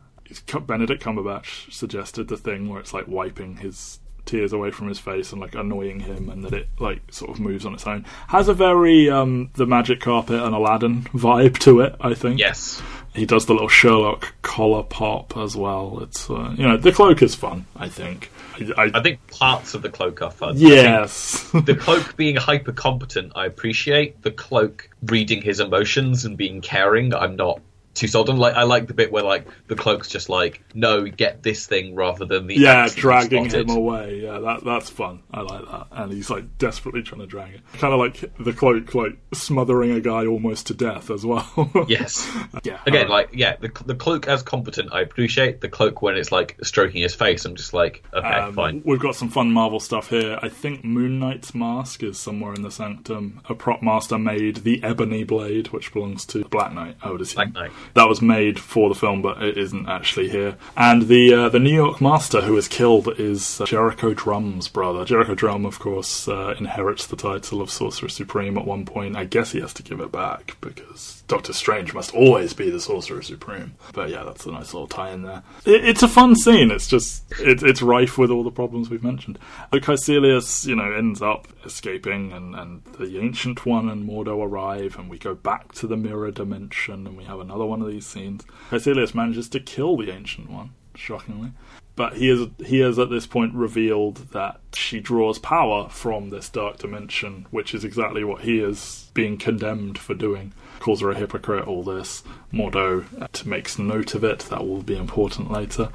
[0.66, 5.32] Benedict Cumberbatch suggested the thing where it's like wiping his tears away from his face
[5.32, 8.50] and like annoying him and that it like sort of moves on its own has
[8.50, 12.82] a very um the magic carpet and aladdin vibe to it i think Yes.
[13.16, 16.00] he does the little Sherlock collar pop as well.
[16.02, 17.68] It's uh, you know the cloak is fun.
[17.78, 18.30] I think.
[18.78, 20.56] I, I, think parts of the cloak are fun.
[20.58, 21.50] Yes.
[21.52, 24.22] the cloak being hyper competent, I appreciate.
[24.22, 27.62] The cloak reading his emotions and being caring, I'm not
[27.98, 28.38] too sold on.
[28.38, 31.96] Like I like the bit where like the cloak's just like, no, get this thing
[31.96, 34.22] rather than the yeah, axe that you dragging him away.
[34.22, 35.24] Yeah, that that's fun.
[35.32, 35.88] I like that.
[35.92, 37.62] And he's like desperately trying to drag it.
[37.74, 41.46] Kind of like the cloak, like smothering a guy almost to death as well.
[41.88, 42.30] Yes.
[42.64, 42.80] yeah.
[42.86, 45.62] Again, like yeah, the the cloak as competent, I appreciate.
[45.62, 48.82] The cloak when it's like stroking his face, I'm just like, okay, Um, fine.
[48.86, 50.38] We've got some fun Marvel stuff here.
[50.42, 53.42] I think Moon Knight's mask is somewhere in the sanctum.
[53.50, 56.98] A prop master made the Ebony Blade, which belongs to Black Knight.
[57.02, 57.78] I would assume Black Knight.
[57.94, 60.58] That was made for the film, but it isn't actually here.
[60.76, 65.06] And the uh, the New York Master who is killed is uh, Jericho Drumm's brother.
[65.06, 69.16] Jericho Drumm, of course, uh, inherits the title of Sorcerer Supreme at one point.
[69.16, 72.80] I guess he has to give it back because Doctor Strange must always be the
[72.80, 73.76] Sorcerer Supreme.
[73.94, 75.44] But yeah, that's a nice little tie in there.
[75.66, 76.72] It, it's a fun scene.
[76.72, 79.38] It's just it, it's rife with all the problems we've mentioned.
[79.70, 84.98] But Kaecilius, you know, ends up escaping, and, and the Ancient One and Mordo arrive,
[84.98, 88.06] and we go back to the mirror dimension, and we have another one of these
[88.06, 88.46] scenes.
[88.70, 91.52] Kaecilius manages to kill the Ancient One, shockingly.
[91.98, 96.48] But he is he has at this point revealed that she draws power from this
[96.48, 100.54] dark dimension, which is exactly what he is being condemned for doing.
[100.80, 101.68] Calls her a hypocrite.
[101.68, 102.24] All this.
[102.54, 104.42] Mordo uh, makes note of it.
[104.42, 105.90] That will be important later.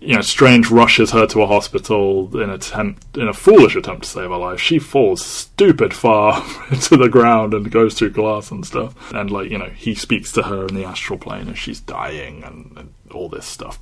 [0.00, 4.10] You know, Strange rushes her to a hospital in attempt in a foolish attempt to
[4.10, 4.60] save her life.
[4.60, 6.44] She falls stupid far
[6.82, 9.12] to the ground and goes through glass and stuff.
[9.14, 12.42] And like you know, he speaks to her in the astral plane as she's dying
[12.42, 13.78] and, and all this stuff.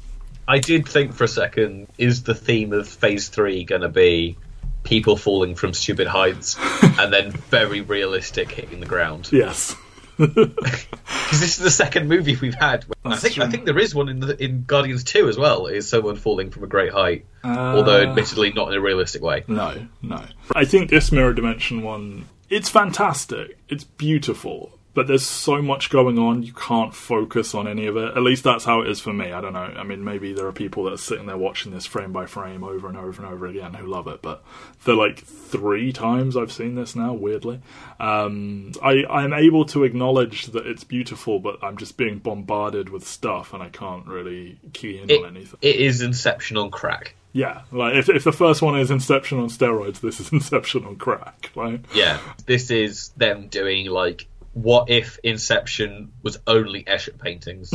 [0.48, 4.36] I did think for a second, is the theme of Phase Three going to be
[4.82, 9.30] people falling from stupid heights and then very realistic hitting the ground?
[9.32, 9.76] Yes.
[10.18, 12.84] Because this is the second movie we've had.
[13.04, 15.66] I That's think I think there is one in the, in Guardians Two as well.
[15.66, 19.44] Is someone falling from a great height, although Uh, admittedly not in a realistic way.
[19.48, 20.22] No, no.
[20.54, 23.58] I think this mirror dimension one, it's fantastic.
[23.70, 24.78] It's beautiful.
[24.94, 28.14] But there's so much going on, you can't focus on any of it.
[28.16, 29.32] At least that's how it is for me.
[29.32, 29.60] I don't know.
[29.60, 32.62] I mean, maybe there are people that are sitting there watching this frame by frame
[32.62, 34.20] over and over and over again who love it.
[34.20, 34.44] But
[34.84, 37.60] the like three times I've seen this now, weirdly,
[38.00, 43.06] um, I I'm able to acknowledge that it's beautiful, but I'm just being bombarded with
[43.06, 45.58] stuff, and I can't really key in It, on anything.
[45.62, 47.14] it is Inception on crack.
[47.32, 50.96] Yeah, like if if the first one is Inception on steroids, this is Inception on
[50.96, 51.50] crack.
[51.54, 57.72] Like, Yeah, this is them doing like, what if Inception was only Escher paintings?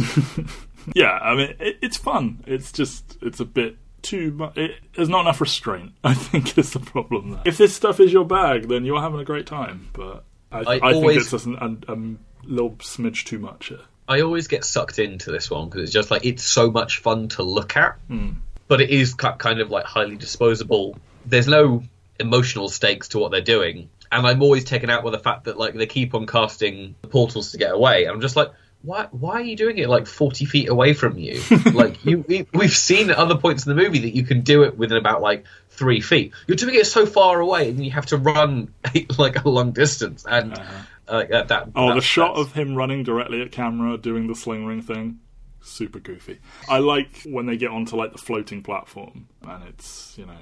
[0.95, 2.43] yeah, I mean, it, it's fun.
[2.47, 4.57] It's just it's a bit too much.
[4.57, 5.93] It, there's not enough restraint.
[6.03, 7.31] I think is the problem.
[7.31, 7.41] There.
[7.45, 9.89] If this stuff is your bag, then you're having a great time.
[9.93, 12.15] But I, I I, always- think it's just an, a, a
[12.47, 13.79] little smidge too much here.
[14.09, 17.27] I always get sucked into this one because it's just like it's so much fun
[17.29, 18.29] to look at, Hmm.
[18.69, 20.97] but it is kind of like highly disposable.
[21.25, 21.83] There's no
[22.17, 25.57] emotional stakes to what they're doing, and I'm always taken out with the fact that
[25.57, 28.03] like they keep on casting the portals to get away.
[28.05, 28.51] And I'm just like,
[28.81, 29.07] why?
[29.11, 31.41] Why are you doing it like 40 feet away from you?
[31.73, 34.63] like you, we, we've seen at other points in the movie that you can do
[34.63, 36.33] it within about like three feet.
[36.47, 38.73] You're doing it so far away, and you have to run
[39.17, 40.61] like a long distance, and uh,
[41.07, 41.69] uh, that.
[41.75, 45.19] Oh, the shot that's- of him running directly at camera doing the sling ring thing,
[45.61, 46.39] super goofy.
[46.69, 50.37] I like when they get onto like the floating platform and it's you know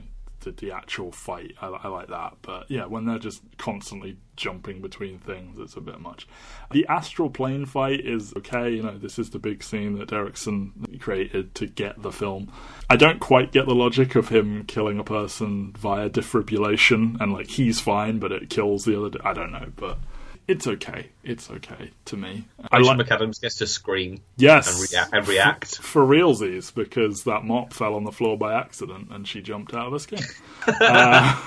[0.45, 1.55] the, the actual fight.
[1.61, 5.81] I, I like that, but yeah, when they're just constantly jumping between things, it's a
[5.81, 6.27] bit much.
[6.71, 8.69] The astral plane fight is okay.
[8.69, 12.51] You know, this is the big scene that Derrickson created to get the film.
[12.89, 17.47] I don't quite get the logic of him killing a person via defibrillation and like
[17.47, 19.19] he's fine, but it kills the other.
[19.23, 19.99] I don't know, but
[20.47, 21.09] it's okay.
[21.23, 22.45] It's okay to me.
[22.71, 25.77] I Rachel like McAdams gets to scream yes and, rea- and react.
[25.81, 29.87] for realsies because that mop fell on the floor by accident and she jumped out
[29.87, 30.19] of her skin.
[30.67, 31.41] uh,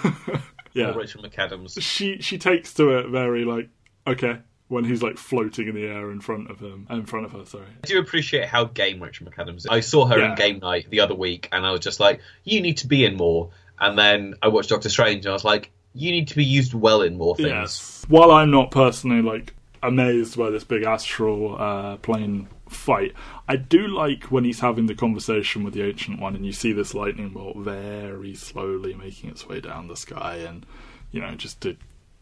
[0.72, 1.80] yeah, Or Rachel McAdams.
[1.80, 3.68] she she takes to it very like
[4.06, 4.38] okay
[4.68, 7.44] when he's like floating in the air in front of him in front of her.
[7.46, 7.64] Sorry.
[7.82, 9.66] I do appreciate how game Rachel McAdams is.
[9.66, 10.30] I saw her Yeah.
[10.30, 13.04] in Game Night the other week, and I was just like, "You need to be
[13.04, 16.36] in more." And then I watched Doctor Strange, and I was like, "You need to
[16.36, 18.04] be used well in more things." Yes.
[18.08, 23.12] While I'm not personally like amazed by this big astral uh, plane fight,
[23.48, 26.72] I do like when he's having the conversation with the ancient one, and you see
[26.72, 30.64] this lightning bolt very slowly making its way down the sky, and
[31.12, 31.76] you know just to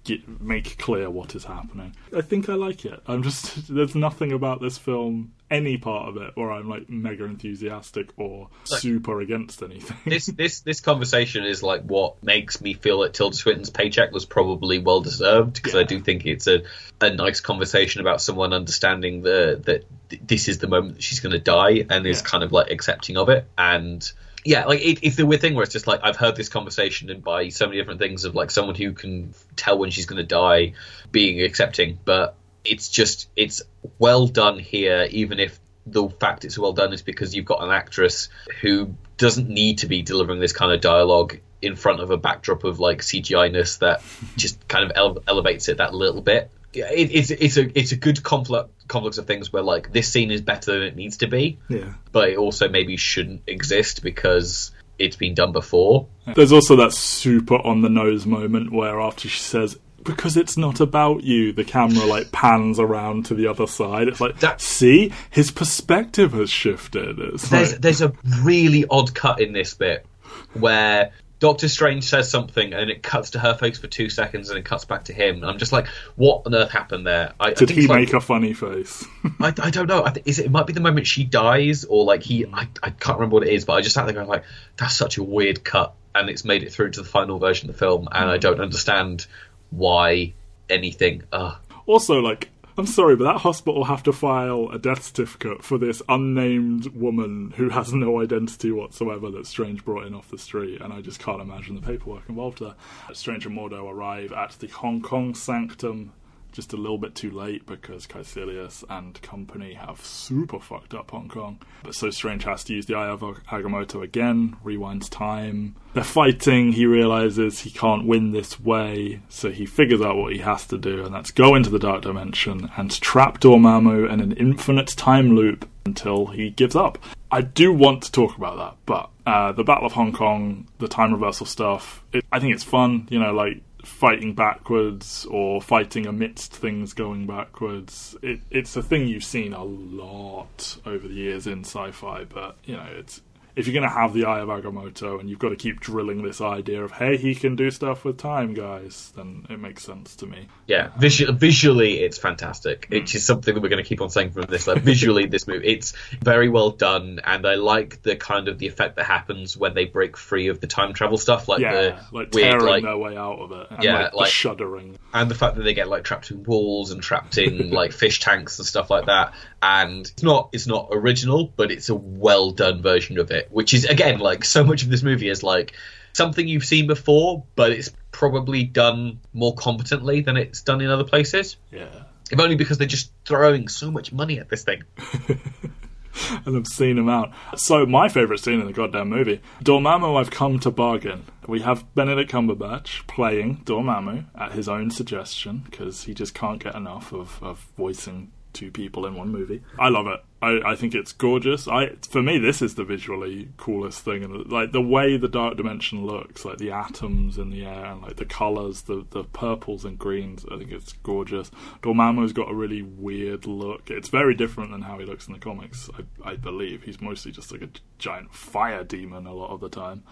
[0.07, 1.94] get, make clear what is happening.
[2.16, 3.00] I think I like it.
[3.07, 7.24] I'm just there's nothing about this film, any part of it, where I'm like mega
[7.24, 9.96] enthusiastic or Like- super against anything.
[10.07, 14.24] this this this conversation is like what makes me feel that Tilda Swinton's paycheck was
[14.24, 16.62] probably well deserved because I do think it's a,
[17.00, 21.20] a nice conversation about someone understanding the that th- this is the moment that she's
[21.20, 24.11] going to die and is kind of like accepting of it and
[24.47, 27.11] yeah like it, it's the weird thing where it's just like I've heard this conversation
[27.11, 30.18] and by so many different things of like someone who can tell when she's going
[30.18, 30.74] to die
[31.11, 33.62] being accepting but it's just it's
[33.99, 37.70] well done here even if the fact it's well done is because you've got an
[37.70, 38.28] actress
[38.61, 42.64] who doesn't need to be delivering this kind of dialogue in front of a backdrop
[42.64, 44.03] of like CGI ness that
[44.36, 46.51] just kind of ele- elevates it that little bit.
[46.72, 50.30] It, it's it's a it's a good conflict conflicts of things where like this scene
[50.30, 51.95] is better than it needs to be, Yeah.
[52.12, 56.07] but it also maybe shouldn't exist because it's been done before.
[56.34, 60.78] There's also that super on the nose moment where after she says, because it's not
[60.80, 64.09] about you, the camera like pans around to the other side.
[64.09, 67.18] It's like, That- see, his perspective has shifted.
[67.18, 68.12] It's There's like, there's a
[68.43, 70.07] really odd cut in this bit
[70.55, 74.59] where Doctor Strange says something and it cuts to her face for two seconds and
[74.59, 75.37] it cuts back to him.
[75.37, 77.34] And I'm just like, what on earth happened there?
[77.39, 79.05] I, I did think he like- make a funny face?
[79.41, 80.03] I, I don't know.
[80.05, 82.47] I th- is it, it might be the moment she dies, or like he.
[82.47, 84.45] I, I can't remember what it is, but I just sat there going like,
[84.78, 87.74] "That's such a weird cut," and it's made it through to the final version of
[87.74, 89.26] the film, and I don't understand
[89.70, 90.32] why
[90.70, 91.22] anything.
[91.32, 91.57] Uh,
[91.87, 92.49] Also, like,
[92.79, 97.55] I'm sorry, but that hospital have to file a death certificate for this unnamed woman
[97.57, 101.18] who has no identity whatsoever that Strange brought in off the street, and I just
[101.18, 102.74] can't imagine the paperwork involved there.
[103.14, 106.12] Strange and Mordo arrive at the Hong Kong sanctum
[106.57, 111.28] just a little bit too late because Kaecilius and company have super fucked up Hong
[111.28, 111.59] Kong.
[111.82, 115.76] But so Strange has to use the Eye of Agamotto again, rewinds time.
[115.92, 120.38] They're fighting, he realizes he can't win this way, so he figures out what he
[120.38, 124.32] has to do, and that's go into the Dark Dimension and trap Dormammu in an
[124.32, 126.98] infinite time loop until he gives up.
[127.30, 130.88] I do want to talk about that, but uh, the Battle of Hong Kong, the
[130.88, 136.07] time reversal stuff, it, I think it's fun, you know, like fighting backwards or fighting
[136.07, 138.16] amidst things going backwards.
[138.22, 142.76] It, it's a thing you've seen a lot over the years in sci-fi, but you
[142.76, 143.22] know, it's
[143.57, 146.22] if you're going to have the Eye of Agamotto and you've got to keep drilling
[146.22, 150.14] this idea of hey, he can do stuff with time, guys, then it makes sense
[150.16, 150.46] to me.
[150.66, 152.86] yeah, visu- visually it's fantastic.
[152.90, 154.66] It is something that we're going to keep on saying from this.
[154.66, 158.66] Like visually, this movie it's very well done, and I like the kind of the
[158.66, 161.90] effect that happens when they break free of the time travel stuff, like Yeah, the
[162.12, 164.98] like weird tearing like their way out of it, and Yeah, like, like- shuddering.
[165.14, 168.20] and the fact that they get like trapped in walls and trapped in like fish
[168.20, 169.32] tanks and stuff like that
[169.68, 173.74] and it's not it's not original but it's a well done version of it which
[173.74, 175.72] is again like so much of this movie is like
[176.12, 181.04] something you've seen before but it's probably done more competently than it's done in other
[181.04, 181.86] places Yeah.
[182.30, 184.84] if only because they're just throwing so much money at this thing
[186.46, 187.34] and I've seen him out.
[187.56, 191.24] So my favourite scene in the goddamn movie, Dormammu, I've come to bargain.
[191.46, 196.74] We have Benedict Cumberbatch playing Dormammu at his own suggestion because he just can't get
[196.74, 199.62] enough of, of voicing two people in one movie.
[199.78, 200.20] I love it.
[200.42, 201.66] I, I think it's gorgeous.
[201.66, 205.57] I for me this is the visually coolest thing, and like the way the dark
[205.57, 209.84] dimension looks, like the atoms in the air, and like the colors, the the purples
[209.84, 210.44] and greens.
[210.50, 211.50] I think it's gorgeous.
[211.82, 213.90] Dormammu's got a really weird look.
[213.90, 215.88] It's very different than how he looks in the comics.
[215.98, 219.68] I, I believe he's mostly just like a giant fire demon a lot of the
[219.68, 220.02] time.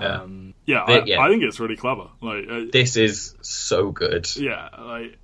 [0.00, 0.22] Yeah.
[0.22, 1.20] Um, yeah, But, I, yeah.
[1.20, 2.08] I think it's really clever.
[2.20, 5.18] Like, uh, this is so good yeah, like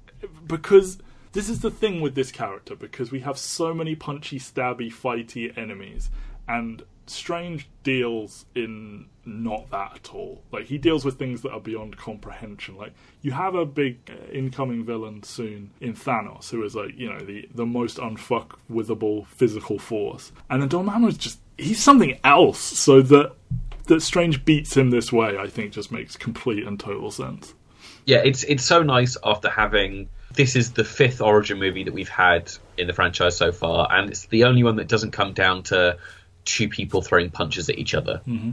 [0.47, 0.99] because
[1.37, 5.57] this is the thing with this character because we have so many punchy, stabby, fighty
[5.57, 6.11] enemies,
[6.49, 10.43] and Strange deals in not that at all.
[10.51, 12.77] Like he deals with things that are beyond comprehension.
[12.77, 17.13] Like you have a big uh, incoming villain soon in Thanos, who is like you
[17.13, 22.19] know the the most unfuck withable physical force, and then Dormammu is just he's something
[22.25, 22.59] else.
[22.59, 23.35] So that
[23.87, 27.55] that Strange beats him this way, I think, just makes complete and total sense.
[28.05, 32.09] yeah, it's it's so nice after having this is the fifth origin movie that we've
[32.09, 35.65] had in the franchise so far, and it's the only one that doesn't come down
[35.65, 35.99] to
[36.45, 38.21] two people throwing punches at each other.
[38.27, 38.53] Mm-hmm.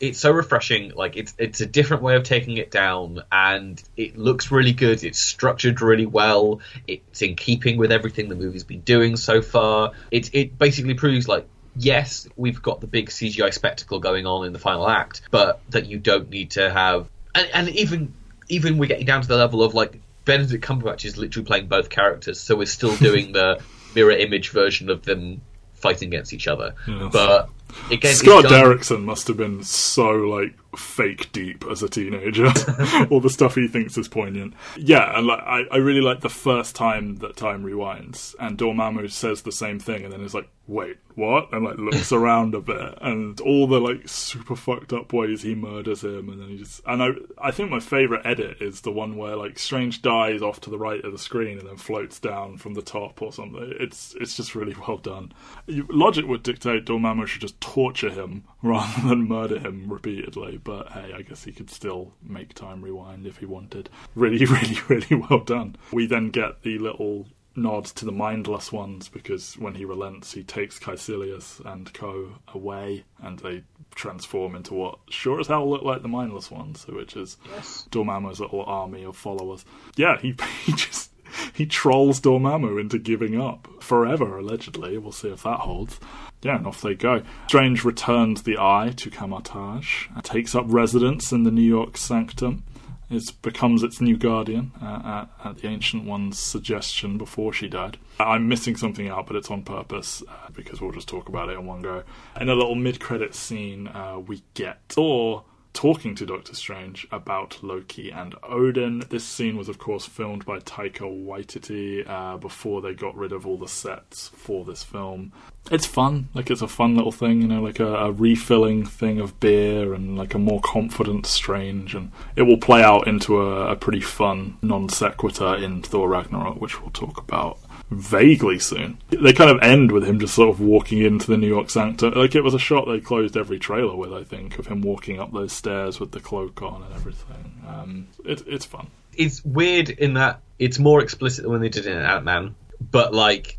[0.00, 0.92] It's so refreshing.
[0.94, 5.04] Like it's it's a different way of taking it down, and it looks really good.
[5.04, 6.60] It's structured really well.
[6.86, 9.92] It's in keeping with everything the movie's been doing so far.
[10.10, 14.52] It it basically proves like yes, we've got the big CGI spectacle going on in
[14.52, 17.08] the final act, but that you don't need to have.
[17.34, 18.14] And, and even
[18.48, 21.88] even we're getting down to the level of like Benedict Cumberbatch is literally playing both
[21.88, 23.60] characters, so we're still doing the
[23.94, 25.40] mirror image version of them
[25.72, 26.74] fighting against each other.
[26.86, 27.10] Yes.
[27.10, 27.48] But
[27.90, 32.46] again, it's Scott Derrickson must have been so like fake deep as a teenager.
[33.10, 34.54] All the stuff he thinks is poignant.
[34.76, 39.10] Yeah, and like I, I really like the first time that time rewinds and Dormammu
[39.10, 41.52] says the same thing and then is like, wait, what?
[41.52, 45.54] And like looks around a bit and all the like super fucked up ways he
[45.54, 48.92] murders him and then he just and I I think my favourite edit is the
[48.92, 52.20] one where like Strange dies off to the right of the screen and then floats
[52.20, 53.74] down from the top or something.
[53.80, 55.32] It's it's just really well done.
[55.66, 60.90] You, logic would dictate Dormammu should just torture him rather than murder him repeatedly, but
[60.92, 63.88] hey, I guess he could still make time rewind if he wanted.
[64.14, 65.76] Really, really, really well done.
[65.92, 70.44] We then get the little nod to the mindless ones because when he relents, he
[70.44, 76.02] takes Kaecilius and co away, and they transform into what sure as hell look like
[76.02, 77.88] the mindless ones, which is Yes.
[77.90, 79.64] Dormammu's little army of followers.
[79.96, 80.34] Yeah, he
[80.64, 81.10] he just
[81.58, 84.96] he trolls Dormammu into giving up forever, allegedly.
[84.96, 85.98] We'll see if that holds.
[86.40, 87.22] Yeah, and off they go.
[87.48, 92.62] Strange returns the eye to Kamar-Taj and takes up residence in the New York sanctum.
[93.10, 97.98] It becomes its new guardian uh, at, at the Ancient One's suggestion before she died.
[98.20, 101.58] I'm missing something out, but it's on purpose uh, because we'll just talk about it
[101.58, 102.04] in one go.
[102.40, 105.42] In a little mid-credit scene, uh, we get Thor
[105.72, 109.04] talking to Doctor Strange about Loki and Odin.
[109.10, 113.46] This scene was, of course, filmed by Taika Waititi uh, before they got rid of
[113.46, 115.32] all the sets for this film.
[115.70, 119.20] It's fun, like it's a fun little thing, you know, like a, a refilling thing
[119.20, 123.72] of beer and like a more confident Strange, and it will play out into a,
[123.72, 127.58] a pretty fun non sequitur in Thor Ragnarok, which we'll talk about
[127.90, 128.98] vaguely soon.
[129.10, 132.12] They kind of end with him just sort of walking into the New York Sanctum.
[132.14, 135.18] Like it was a shot they closed every trailer with, I think, of him walking
[135.20, 137.62] up those stairs with the cloak on and everything.
[137.66, 138.88] Um, it, it's fun.
[139.14, 142.54] It's weird in that it's more explicit than when they did it in Ant Man,
[142.80, 143.58] but like.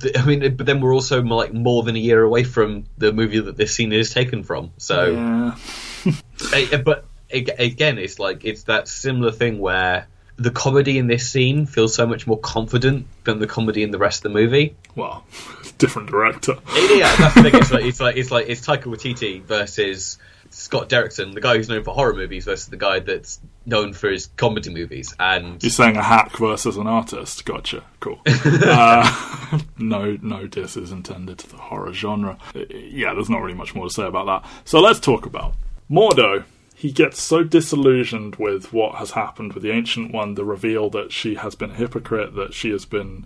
[0.00, 3.12] th- I mean, but then we're also like more than a year away from the
[3.12, 4.72] movie that this scene is taken from.
[4.78, 5.56] So, Yeah.
[6.52, 10.06] Uh, but again, it's like it's that similar thing where
[10.36, 13.98] the comedy in this scene feels so much more confident than the comedy in the
[13.98, 14.76] rest of the movie.
[14.94, 15.24] Well,
[15.78, 16.56] different director.
[16.74, 17.54] Yeah, that's the thing.
[17.54, 20.18] It's like it's like it's like it's Taika Waititi versus
[20.50, 24.10] Scott Derrickson, the guy who's known for horror movies, versus the guy that's known for
[24.10, 25.14] his comedy movies.
[25.18, 27.44] And You're saying a hack versus an artist.
[27.44, 27.82] Gotcha.
[28.00, 28.20] Cool.
[28.26, 32.38] uh, no, no diss is intended to the horror genre.
[32.54, 34.50] Uh, Yeah, there's not really much more to say about that.
[34.64, 35.54] So let's talk about
[35.90, 36.44] Mordo.
[36.78, 41.10] He gets so disillusioned with what has happened with the Ancient One, the reveal that
[41.10, 43.24] she has been a hypocrite, that she has been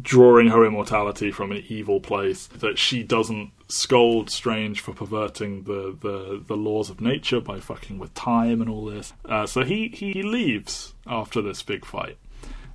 [0.00, 5.96] drawing her immortality from an evil place, that she doesn't scold Strange for perverting the,
[6.00, 9.12] the, the laws of nature by fucking with time and all this.
[9.24, 12.18] Uh, so he, he leaves after this big fight.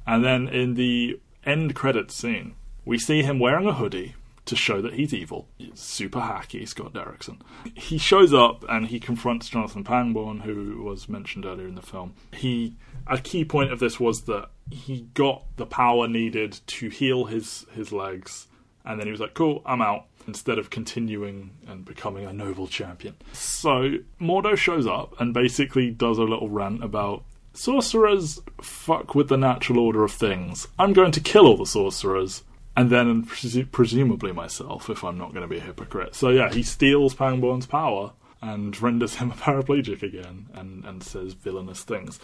[0.05, 4.15] And then in the end credits scene, we see him wearing a hoodie
[4.47, 5.47] to show that he's evil.
[5.73, 7.39] Super hacky, Scott Derrickson.
[7.75, 12.15] He shows up and he confronts Jonathan Pangborn, who was mentioned earlier in the film.
[12.33, 12.75] He
[13.05, 17.65] a key point of this was that he got the power needed to heal his
[17.73, 18.47] his legs,
[18.85, 22.67] and then he was like, "Cool, I'm out." Instead of continuing and becoming a noble
[22.67, 23.15] champion.
[23.31, 27.23] So Mordo shows up and basically does a little rant about
[27.53, 30.67] sorcerers fuck with the natural order of things.
[30.77, 32.43] I'm going to kill all the sorcerers,
[32.77, 36.15] and then presu- presumably myself if I'm not going to be a hypocrite.
[36.15, 41.33] So yeah, he steals Pangborn's power and renders him a paraplegic again, and and says
[41.33, 42.19] villainous things.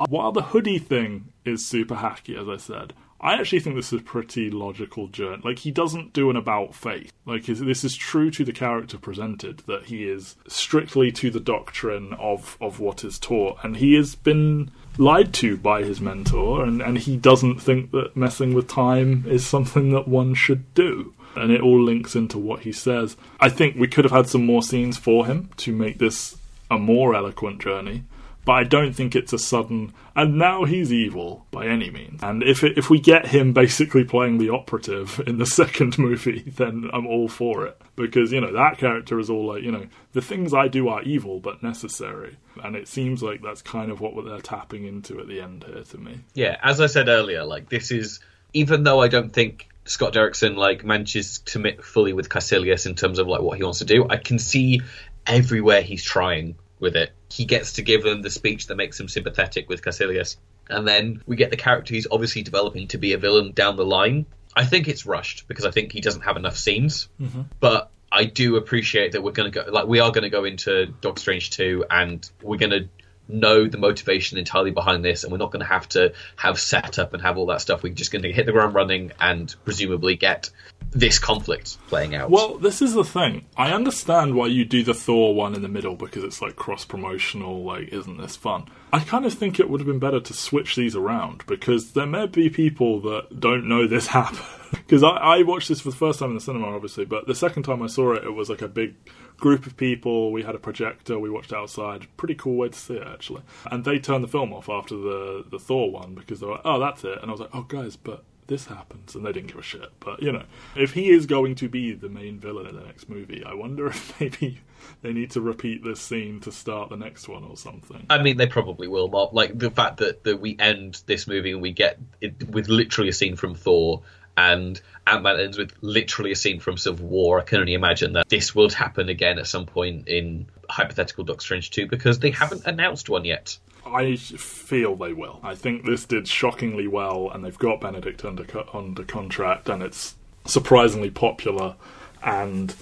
[0.00, 2.92] Uh, While the hoodie thing is super hacky, as I said.
[3.24, 5.40] I actually think this is a pretty logical journey.
[5.44, 7.12] Like, he doesn't do an about face.
[7.24, 11.38] Like, is- this is true to the character presented, that he is strictly to the
[11.38, 16.64] doctrine of, of what is taught, and he has been lied to by his mentor,
[16.64, 21.14] and, and he doesn't think that messing with time is something that one should do.
[21.34, 23.16] And it all links into what he says.
[23.40, 26.36] I think we could have had some more scenes for him to make this
[26.70, 28.04] a more eloquent journey
[28.44, 32.22] but I don't think it's a sudden and now he's evil by any means.
[32.22, 36.40] And if it, if we get him basically playing the operative in the second movie,
[36.40, 39.86] then I'm all for it because you know that character is all like you know
[40.12, 44.00] the things I do are evil but necessary, and it seems like that's kind of
[44.00, 46.20] what they're tapping into at the end here to me.
[46.34, 48.20] yeah, as I said earlier, like this is
[48.52, 52.94] even though I don't think Scott Derrickson like manages to commit fully with Kaecilius in
[52.94, 54.82] terms of like what he wants to do, I can see
[55.26, 57.12] everywhere he's trying with it.
[57.30, 60.36] He gets to give them the speech that makes him sympathetic with Kaecilius.
[60.68, 63.86] and then we get the character he's obviously developing to be a villain down the
[63.86, 64.26] line.
[64.54, 67.42] I think it's rushed because I think he doesn't have enough scenes, mm-hmm.
[67.58, 70.44] but I do appreciate that we're going to go like we are going to go
[70.44, 72.88] into Doctor Strange 2 and we're going to
[73.28, 77.14] know the motivation entirely behind this and we're not going to have to have setup
[77.14, 80.16] and have all that stuff we're just going to hit the ground running and presumably
[80.16, 80.50] get
[80.90, 83.46] this conflict playing out Well, this is the thing.
[83.56, 86.84] I understand why you do the Thor one in the middle because it's like cross
[86.84, 88.66] promotional, like, isn't this fun?
[88.92, 92.06] I kind of think it would have been better to switch these around because there
[92.06, 94.40] may be people that don't know this happened.
[94.70, 97.34] Because I, I watched this for the first time in the cinema, obviously, but the
[97.34, 98.94] second time I saw it, it was like a big
[99.36, 100.32] group of people.
[100.32, 102.06] We had a projector, we watched outside.
[102.16, 103.42] Pretty cool way to see it, actually.
[103.70, 106.62] And they turned the film off after the, the Thor one because they were like,
[106.64, 107.18] oh, that's it.
[107.20, 109.90] And I was like, oh, guys, but this happens, and they didn't give a shit.
[109.98, 110.44] But you know,
[110.76, 113.86] if he is going to be the main villain in the next movie, I wonder
[113.88, 114.60] if maybe
[115.00, 118.06] they need to repeat this scene to start the next one or something.
[118.10, 119.08] I mean, they probably will.
[119.08, 119.32] Mark.
[119.32, 123.08] Like the fact that, that we end this movie and we get it with literally
[123.08, 124.02] a scene from Thor,
[124.36, 127.40] and Ant Man ends with literally a scene from Civil War.
[127.40, 131.42] I can only imagine that this will happen again at some point in hypothetical Doctor
[131.42, 133.58] Strange 2 because they haven't announced one yet.
[133.84, 135.40] I feel they will.
[135.42, 140.14] I think this did shockingly well, and they've got Benedict under under contract, and it's
[140.46, 141.74] surprisingly popular.
[142.22, 142.74] And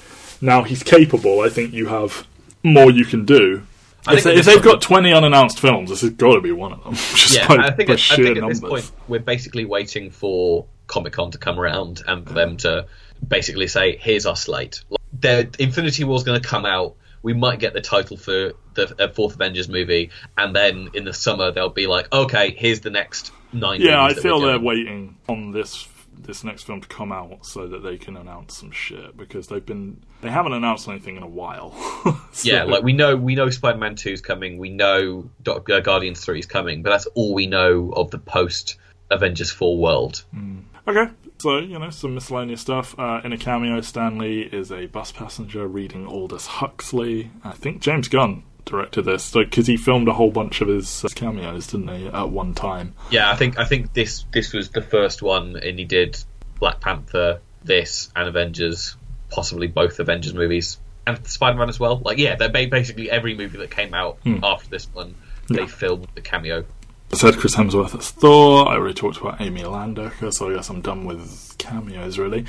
[0.42, 1.40] now he's capable.
[1.40, 2.26] I think you have
[2.62, 3.66] more you can do.
[4.08, 6.94] If, they, have got twenty unannounced films, this has got to be one of them.
[7.14, 10.66] Just yeah, by, I think, at, I think at this point we're basically waiting for
[10.90, 12.86] Comic Con to come around and for them to
[13.26, 14.84] basically say, "Here's our slate."
[15.18, 18.94] The Infinity War is going to come out we might get the title for the
[18.98, 22.90] uh, fourth Avengers movie, and then in the summer they'll be like, okay, here's the
[22.90, 23.80] next nine.
[23.80, 25.86] Yeah, I feel they're waiting on this
[26.18, 29.64] this next film to come out so that they can announce some shit because they've
[29.64, 31.72] been they haven't announced anything in a while.
[32.32, 32.48] so.
[32.48, 36.38] Yeah, like we know we know Spider-Man Two is coming, we know uh, Guardians Three
[36.38, 38.76] is coming, but that's all we know of the post
[39.10, 40.24] Avengers Four world.
[40.34, 40.62] Mm.
[40.90, 42.98] Okay, so, you know, some miscellaneous stuff.
[42.98, 47.30] Uh, in a cameo, Stan Lee is a bus passenger reading Aldous Huxley.
[47.44, 51.08] I think James Gunn directed this because he filmed a whole bunch of his uh,
[51.14, 52.94] cameos, didn't he, at one time?
[53.08, 56.18] Yeah, I think I think this this was the first one, and he did
[56.58, 58.96] Black Panther, this, and Avengers,
[59.30, 60.76] possibly both Avengers movies,
[61.06, 62.02] and Spider Man as well.
[62.04, 64.40] Like, yeah, they basically every movie that came out hmm.
[64.42, 65.14] after this one,
[65.48, 65.66] they yeah.
[65.66, 66.64] filmed the cameo.
[67.12, 68.68] I said Chris Hemsworth as Thor.
[68.68, 72.44] I already talked about Amy Landecker, so I guess I'm done with cameos, really.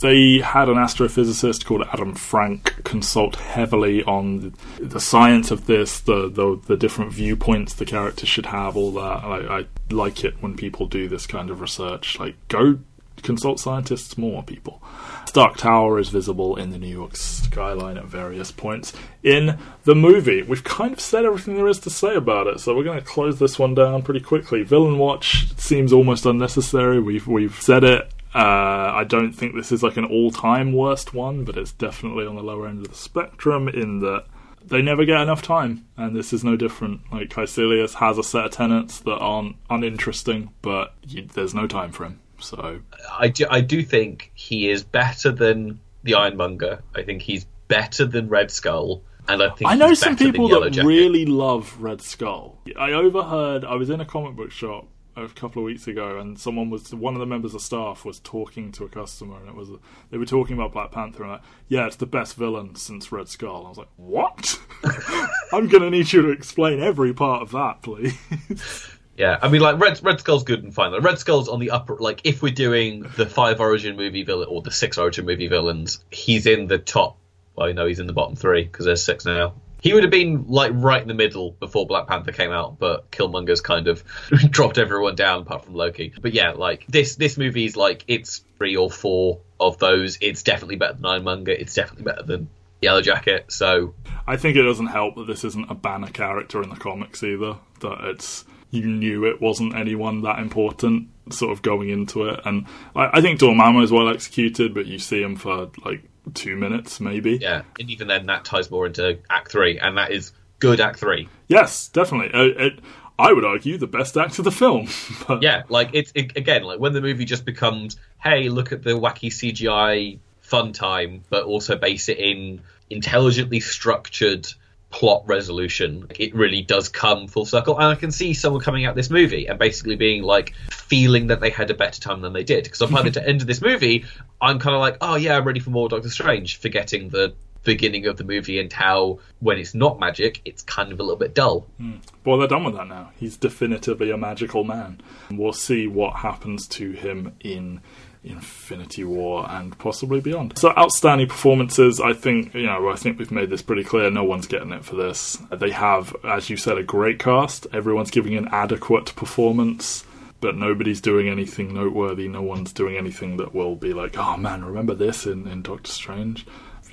[0.00, 6.28] They had an astrophysicist called Adam Frank consult heavily on the science of this, the,
[6.28, 9.24] the, the different viewpoints the characters should have, all that.
[9.24, 12.16] I, I like it when people do this kind of research.
[12.20, 12.78] Like, go
[13.22, 14.82] consult scientists more, people.
[15.26, 18.92] Stark Tower is visible in the New York skyline at various points
[19.22, 20.42] in the movie.
[20.42, 23.04] We've kind of said everything there is to say about it, so we're going to
[23.04, 24.62] close this one down pretty quickly.
[24.62, 27.00] Villain Watch seems almost unnecessary.
[27.00, 28.10] We've we've said it.
[28.34, 32.36] Uh, I don't think this is like an all-time worst one, but it's definitely on
[32.36, 34.26] the lower end of the spectrum in that
[34.64, 37.00] they never get enough time, and this is no different.
[37.12, 41.92] Like Kaecilius has a set of tenants that aren't uninteresting, but you, there's no time
[41.92, 42.20] for him.
[42.40, 42.80] So
[43.18, 46.82] I do, I do think he is better than the Ironmonger.
[46.94, 49.02] I think he's better than Red Skull.
[49.28, 50.86] And I think I know some people that Jacket.
[50.86, 52.58] really love Red Skull.
[52.78, 53.64] I overheard.
[53.64, 56.94] I was in a comic book shop a couple of weeks ago, and someone was
[56.94, 59.70] one of the members of staff was talking to a customer, and it was
[60.10, 63.28] they were talking about Black Panther, and like, yeah, it's the best villain since Red
[63.28, 63.66] Skull.
[63.66, 64.60] I was like, what?
[65.52, 68.16] I'm gonna need you to explain every part of that, please.
[69.16, 70.92] Yeah, I mean, like Red Red Skull's good and fine.
[70.92, 71.96] Like, Red Skull's on the upper.
[71.96, 76.04] Like, if we're doing the five origin movie villain or the six origin movie villains,
[76.10, 77.18] he's in the top.
[77.54, 79.54] Well, no, he's in the bottom three because there's six now.
[79.80, 83.10] He would have been like right in the middle before Black Panther came out, but
[83.10, 84.04] Killmonger's kind of
[84.50, 86.12] dropped everyone down apart from Loki.
[86.20, 90.18] But yeah, like this this movie's like it's three or four of those.
[90.20, 91.52] It's definitely better than Ironmonger.
[91.52, 92.48] It's definitely better than
[92.82, 93.46] Yellow Jacket.
[93.48, 93.94] So
[94.26, 97.56] I think it doesn't help that this isn't a banner character in the comics either.
[97.80, 102.40] That it's you knew it wasn't anyone that important sort of going into it.
[102.44, 106.02] And I, I think Dormammu is well executed, but you see him for like
[106.34, 107.38] two minutes maybe.
[107.40, 110.98] Yeah, and even then that ties more into Act Three, and that is good Act
[110.98, 111.28] Three.
[111.48, 112.32] Yes, definitely.
[112.32, 112.80] Uh, it,
[113.18, 114.88] I would argue the best act of the film.
[115.28, 115.42] but...
[115.42, 118.90] Yeah, like it's it, again like when the movie just becomes, hey, look at the
[118.90, 124.46] wacky CGI fun time, but also base it in intelligently structured
[124.90, 126.06] plot resolution.
[126.18, 127.76] It really does come full circle.
[127.76, 131.40] And I can see someone coming out this movie and basically being like, feeling that
[131.40, 132.64] they had a better time than they did.
[132.64, 134.04] Because I'm by the end of this movie,
[134.40, 137.34] I'm kind of like, oh yeah, I'm ready for more Doctor Strange, forgetting the
[137.64, 141.18] beginning of the movie and how when it's not magic, it's kind of a little
[141.18, 141.66] bit dull.
[141.80, 142.00] Mm.
[142.24, 143.10] Well, they're done with that now.
[143.18, 145.00] He's definitively a magical man.
[145.30, 147.80] We'll see what happens to him in
[148.26, 150.58] Infinity War and possibly beyond.
[150.58, 154.10] So outstanding performances, I think you know, I think we've made this pretty clear.
[154.10, 155.38] No one's getting it for this.
[155.50, 157.66] They have, as you said, a great cast.
[157.72, 160.04] Everyone's giving an adequate performance.
[160.38, 162.28] But nobody's doing anything noteworthy.
[162.28, 165.90] No one's doing anything that will be like, oh man, remember this in, in Doctor
[165.90, 166.46] Strange?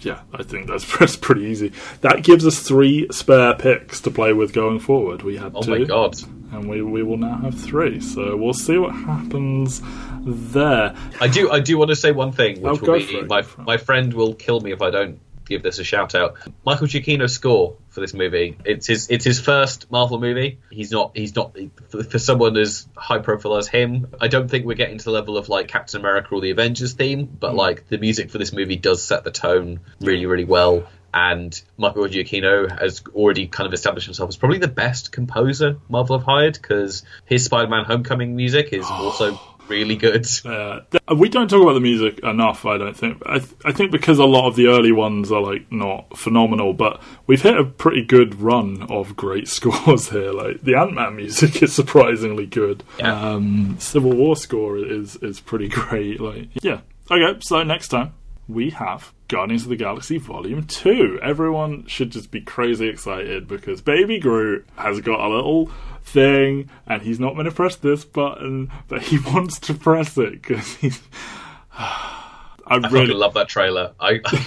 [0.06, 1.72] yeah, I think that's, that's pretty easy.
[2.02, 5.22] That gives us three spare picks to play with going forward.
[5.24, 5.80] We had oh two.
[5.80, 6.16] my god!
[6.52, 8.00] And we, we will now have three.
[8.00, 9.82] So we'll see what happens
[10.26, 10.96] there.
[11.20, 13.78] I do I do want to say one thing, which oh, will be my my
[13.78, 16.36] friend will kill me if I don't give this a shout out.
[16.66, 18.58] Michael Giacchino's score for this movie.
[18.66, 20.60] It's his it's his first Marvel movie.
[20.72, 21.58] He's not he's not
[21.90, 24.14] for, for someone as high profile as him.
[24.20, 26.94] I don't think we're getting to the level of like Captain America or the Avengers
[26.94, 27.58] theme, but mm.
[27.58, 32.04] like the music for this movie does set the tone really really well and Michael
[32.06, 36.54] Giacchino has already kind of established himself as probably the best composer Marvel have hired
[36.54, 40.28] because his Spider-Man Homecoming music is also really good.
[40.46, 40.82] Uh,
[41.16, 43.22] we don't talk about the music enough, I don't think.
[43.26, 46.74] I, th- I think because a lot of the early ones are like not phenomenal,
[46.74, 50.32] but we've hit a pretty good run of great scores here.
[50.32, 52.84] Like the Ant Man music is surprisingly good.
[53.00, 53.20] Yeah.
[53.20, 56.20] Um, Civil War score is is pretty great.
[56.20, 56.82] Like yeah.
[57.10, 58.14] Okay, so next time
[58.48, 61.20] we have Guardians of the Galaxy Volume 2.
[61.24, 65.72] Everyone should just be crazy excited because Baby Groot has got a little
[66.04, 70.34] thing and he's not going to press this button, but he wants to press it
[70.34, 71.02] because he's.
[72.66, 73.94] I, I really love that trailer.
[74.00, 74.46] I, I,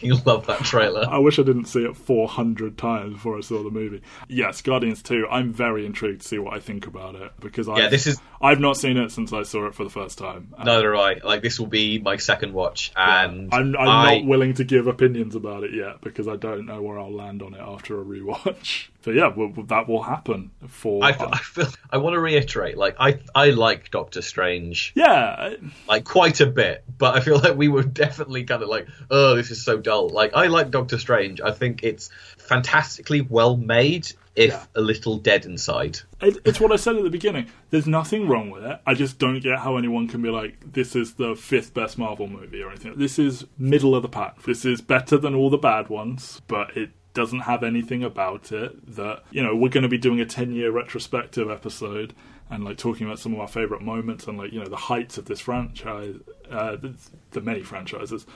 [0.10, 1.06] fucking love that trailer.
[1.08, 4.02] I wish I didn't see it 400 times before I saw the movie.
[4.28, 5.26] Yes, Guardians 2.
[5.30, 8.20] I'm very intrigued to see what I think about it because I yeah, this is
[8.40, 10.54] I've not seen it since I saw it for the first time.
[10.64, 11.14] Neither do I.
[11.22, 13.58] Like this will be my second watch, and yeah.
[13.58, 14.18] I'm, I'm I...
[14.18, 17.42] not willing to give opinions about it yet because I don't know where I'll land
[17.42, 18.88] on it after a rewatch.
[19.02, 21.02] So yeah, well, that will happen for.
[21.02, 21.68] I I feel.
[21.90, 22.76] I want to reiterate.
[22.76, 24.92] Like I, I like Doctor Strange.
[24.94, 25.54] Yeah,
[25.88, 29.36] like quite a bit, but I feel like we were definitely kind of like, oh,
[29.36, 30.08] this is so dull.
[30.08, 31.40] Like I like Doctor Strange.
[31.40, 34.64] I think it's fantastically well made if yeah.
[34.76, 35.98] a little dead inside.
[36.20, 37.48] It, it's what I said at the beginning.
[37.70, 38.80] There's nothing wrong with it.
[38.86, 42.28] I just don't get how anyone can be like, this is the fifth best Marvel
[42.28, 42.96] movie or anything.
[42.96, 44.42] This is middle of the pack.
[44.44, 48.94] This is better than all the bad ones, but it doesn't have anything about it
[48.94, 52.14] that, you know, we're going to be doing a 10 year retrospective episode
[52.48, 55.18] and like talking about some of our favorite moments and like, you know, the heights
[55.18, 56.14] of this franchise,
[56.50, 56.94] uh, the,
[57.32, 58.26] the many franchises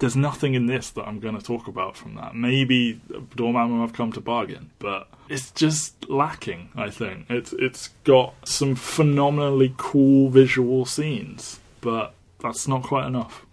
[0.00, 2.34] there's nothing in this that I'm going to talk about from that.
[2.34, 6.70] Maybe Dormammu I've come to bargain, but it's just lacking.
[6.74, 13.44] I think it's it's got some phenomenally cool visual scenes, but that's not quite enough.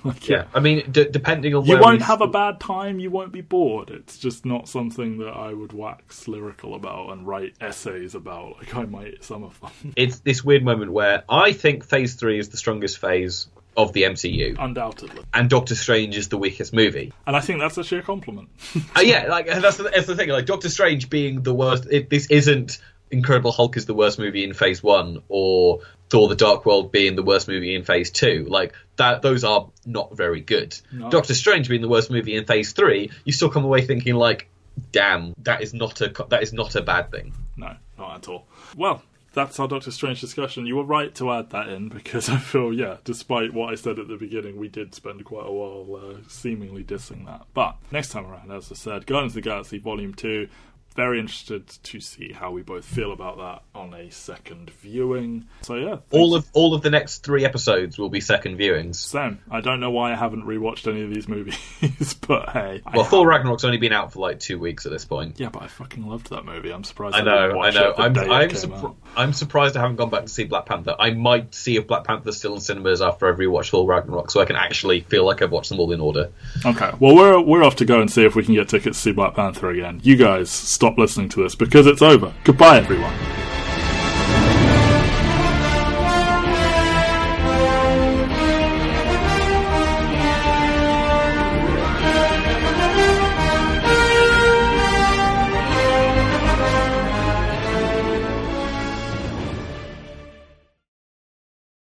[0.04, 3.32] like, yeah, I mean, d- depending on you won't have a bad time, you won't
[3.32, 3.90] be bored.
[3.90, 8.56] It's just not something that I would wax lyrical about and write essays about.
[8.56, 9.92] Like I might some of them.
[9.96, 13.48] It's this weird moment where I think Phase Three is the strongest phase
[13.82, 14.56] of the MCU.
[14.58, 15.22] Undoubtedly.
[15.32, 17.12] And Doctor Strange is the weakest movie.
[17.26, 18.48] And I think that's a sheer compliment.
[18.96, 20.28] uh, yeah, like that's the, that's the thing.
[20.28, 21.86] Like Doctor Strange being the worst.
[21.90, 22.78] It, this isn't
[23.10, 25.80] Incredible Hulk is the worst movie in Phase One, or
[26.10, 28.46] Thor: The Dark World being the worst movie in Phase Two.
[28.48, 30.78] Like that, those are not very good.
[30.92, 31.10] No.
[31.10, 34.48] Doctor Strange being the worst movie in Phase Three, you still come away thinking like,
[34.92, 37.34] damn, that is not a that is not a bad thing.
[37.56, 38.46] No, not at all.
[38.76, 39.02] Well,
[39.32, 40.66] that's our Doctor Strange discussion.
[40.66, 43.98] You were right to add that in because I feel, yeah, despite what I said
[43.98, 47.46] at the beginning, we did spend quite a while uh, seemingly dissing that.
[47.54, 50.48] But next time around, as I said, Guardians of the Galaxy Volume 2
[50.94, 55.46] very interested to see how we both feel about that on a second viewing.
[55.62, 58.96] So yeah, all of all of the next three episodes will be second viewings.
[58.96, 59.38] Same.
[59.50, 62.82] I don't know why I haven't rewatched any of these movies, but hey.
[62.92, 65.38] Well, Thor Ragnarok's only been out for like two weeks at this point.
[65.38, 66.72] Yeah, but I fucking loved that movie.
[66.72, 67.16] I'm surprised.
[67.16, 67.58] I know.
[67.58, 67.94] I, I know.
[67.96, 70.96] I'm I'm, I'm surprised I haven't gone back to see Black Panther.
[70.98, 74.40] I might see if Black Panther's still in cinemas after I've rewatched Thor Ragnarok, so
[74.40, 76.30] I can actually feel like I've watched them all in order.
[76.64, 76.90] Okay.
[76.98, 79.12] Well, we're we're off to go and see if we can get tickets to see
[79.12, 80.00] Black Panther again.
[80.02, 80.50] You guys
[80.80, 82.32] stop listening to this because it's over.
[82.42, 83.39] Goodbye, everyone.